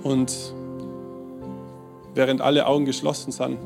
Und 0.04 0.54
während 2.14 2.42
alle 2.42 2.66
Augen 2.66 2.86
geschlossen 2.86 3.32
sind, 3.32 3.58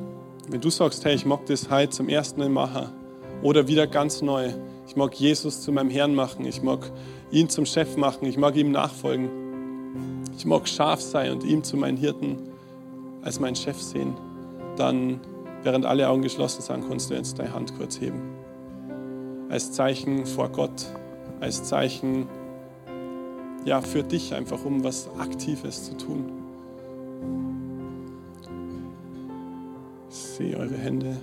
wenn 0.49 0.61
du 0.61 0.69
sagst, 0.69 1.05
hey, 1.05 1.15
ich 1.15 1.25
mag 1.25 1.45
das 1.45 1.69
heute 1.69 1.91
zum 1.91 2.09
ersten 2.09 2.39
Mal 2.39 2.49
machen 2.49 2.89
oder 3.41 3.67
wieder 3.67 3.87
ganz 3.87 4.21
neu, 4.21 4.53
ich 4.87 4.95
mag 4.95 5.13
Jesus 5.15 5.61
zu 5.61 5.71
meinem 5.71 5.89
Herrn 5.89 6.13
machen, 6.15 6.45
ich 6.45 6.61
mag 6.61 6.91
ihn 7.31 7.49
zum 7.49 7.65
Chef 7.65 7.95
machen, 7.95 8.25
ich 8.27 8.37
mag 8.37 8.55
ihm 8.55 8.71
nachfolgen, 8.71 9.29
ich 10.37 10.45
mag 10.45 10.67
scharf 10.67 11.01
sein 11.01 11.31
und 11.31 11.43
ihm 11.43 11.63
zu 11.63 11.77
meinen 11.77 11.97
Hirten 11.97 12.37
als 13.23 13.39
meinen 13.39 13.55
Chef 13.55 13.81
sehen, 13.81 14.15
dann, 14.75 15.21
während 15.63 15.85
alle 15.85 16.09
Augen 16.09 16.21
geschlossen 16.21 16.61
sind, 16.61 16.87
kannst 16.89 17.09
du 17.09 17.13
jetzt 17.13 17.39
deine 17.39 17.53
Hand 17.53 17.77
kurz 17.77 17.99
heben. 18.01 18.21
Als 19.49 19.71
Zeichen 19.71 20.25
vor 20.25 20.49
Gott, 20.49 20.87
als 21.39 21.63
Zeichen 21.63 22.27
ja, 23.65 23.81
für 23.81 24.03
dich 24.03 24.33
einfach, 24.33 24.63
um 24.65 24.83
was 24.83 25.09
Aktives 25.17 25.85
zu 25.85 25.97
tun. 25.97 26.31
Ich 30.09 30.17
sehe 30.17 30.57
eure 30.57 30.75
Hände. 30.75 31.17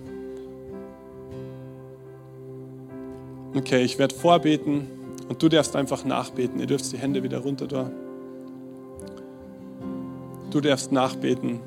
Okay, 3.55 3.82
ich 3.82 3.99
werde 3.99 4.14
vorbeten 4.14 4.86
und 5.28 5.43
du 5.43 5.49
darfst 5.49 5.76
einfach 5.76 6.05
nachbeten. 6.05 6.61
Ihr 6.61 6.66
dürft 6.66 6.91
die 6.93 6.99
Hände 6.99 7.22
wieder 7.22 7.38
runter 7.38 7.66
da. 7.66 7.91
Du 10.51 10.61
darfst 10.61 10.93
nachbeten. 10.93 11.61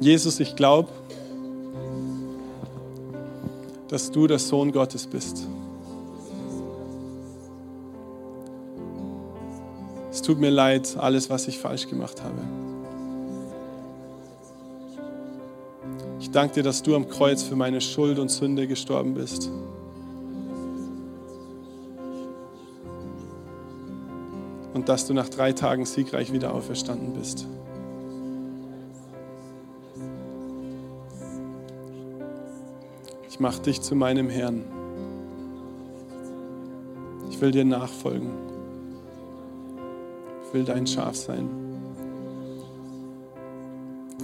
Jesus, 0.00 0.40
ich 0.40 0.54
glaube, 0.54 0.88
dass 3.88 4.10
du 4.10 4.26
der 4.26 4.38
Sohn 4.38 4.72
Gottes 4.72 5.06
bist. 5.06 5.48
Tut 10.26 10.40
mir 10.40 10.50
leid, 10.50 10.96
alles, 10.98 11.30
was 11.30 11.46
ich 11.46 11.60
falsch 11.60 11.86
gemacht 11.86 12.20
habe. 12.24 12.34
Ich 16.18 16.32
danke 16.32 16.54
dir, 16.54 16.62
dass 16.64 16.82
du 16.82 16.96
am 16.96 17.08
Kreuz 17.08 17.44
für 17.44 17.54
meine 17.54 17.80
Schuld 17.80 18.18
und 18.18 18.28
Sünde 18.28 18.66
gestorben 18.66 19.14
bist. 19.14 19.48
Und 24.74 24.88
dass 24.88 25.06
du 25.06 25.14
nach 25.14 25.28
drei 25.28 25.52
Tagen 25.52 25.86
siegreich 25.86 26.32
wieder 26.32 26.52
auferstanden 26.52 27.12
bist. 27.12 27.46
Ich 33.30 33.38
mache 33.38 33.62
dich 33.62 33.80
zu 33.80 33.94
meinem 33.94 34.28
Herrn. 34.28 34.64
Ich 37.30 37.40
will 37.40 37.52
dir 37.52 37.64
nachfolgen 37.64 38.55
will 40.52 40.64
dein 40.64 40.86
Schaf 40.86 41.14
sein. 41.14 41.48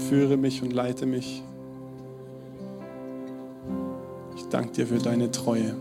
Führe 0.09 0.37
mich 0.37 0.63
und 0.63 0.73
leite 0.73 1.07
mich. 1.07 1.43
Ich 4.37 4.49
danke 4.49 4.73
dir 4.73 4.87
für 4.87 4.99
deine 4.99 5.31
Treue. 5.31 5.75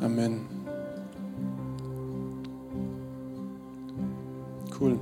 Amen. 0.00 0.46
Cool. 4.80 4.98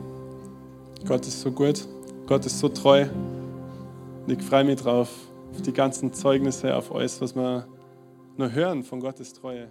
Gott 1.07 1.27
ist 1.27 1.41
so 1.41 1.51
gut. 1.51 1.87
Gott 2.27 2.47
ist 2.47 2.59
so 2.59 2.69
treu. 2.69 3.07
Und 4.27 4.33
ich 4.33 4.43
freue 4.43 4.65
mich 4.65 4.81
drauf, 4.81 5.09
auf 5.53 5.63
die 5.63 5.73
ganzen 5.73 6.13
Zeugnisse, 6.13 6.75
auf 6.75 6.93
alles, 6.95 7.21
was 7.21 7.37
wir 7.37 7.67
nur 8.37 8.53
hören 8.53 8.83
von 8.83 9.01
Gottes 9.01 9.33
Treue. 9.33 9.71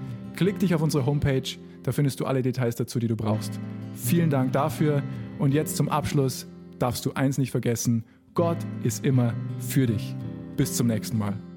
klick 0.35 0.59
dich 0.59 0.75
auf 0.75 0.81
unsere 0.81 1.05
Homepage, 1.05 1.57
da 1.83 1.91
findest 1.91 2.19
du 2.19 2.25
alle 2.25 2.41
Details 2.41 2.75
dazu, 2.75 2.99
die 2.99 3.07
du 3.07 3.15
brauchst. 3.15 3.59
Vielen 3.95 4.29
Dank 4.29 4.53
dafür 4.53 5.03
und 5.39 5.53
jetzt 5.53 5.77
zum 5.77 5.89
Abschluss 5.89 6.47
darfst 6.79 7.05
du 7.05 7.13
eins 7.13 7.37
nicht 7.37 7.51
vergessen, 7.51 8.03
Gott 8.33 8.57
ist 8.83 9.05
immer 9.05 9.33
für 9.59 9.87
dich. 9.87 10.15
Bis 10.55 10.75
zum 10.75 10.87
nächsten 10.87 11.17
Mal. 11.17 11.50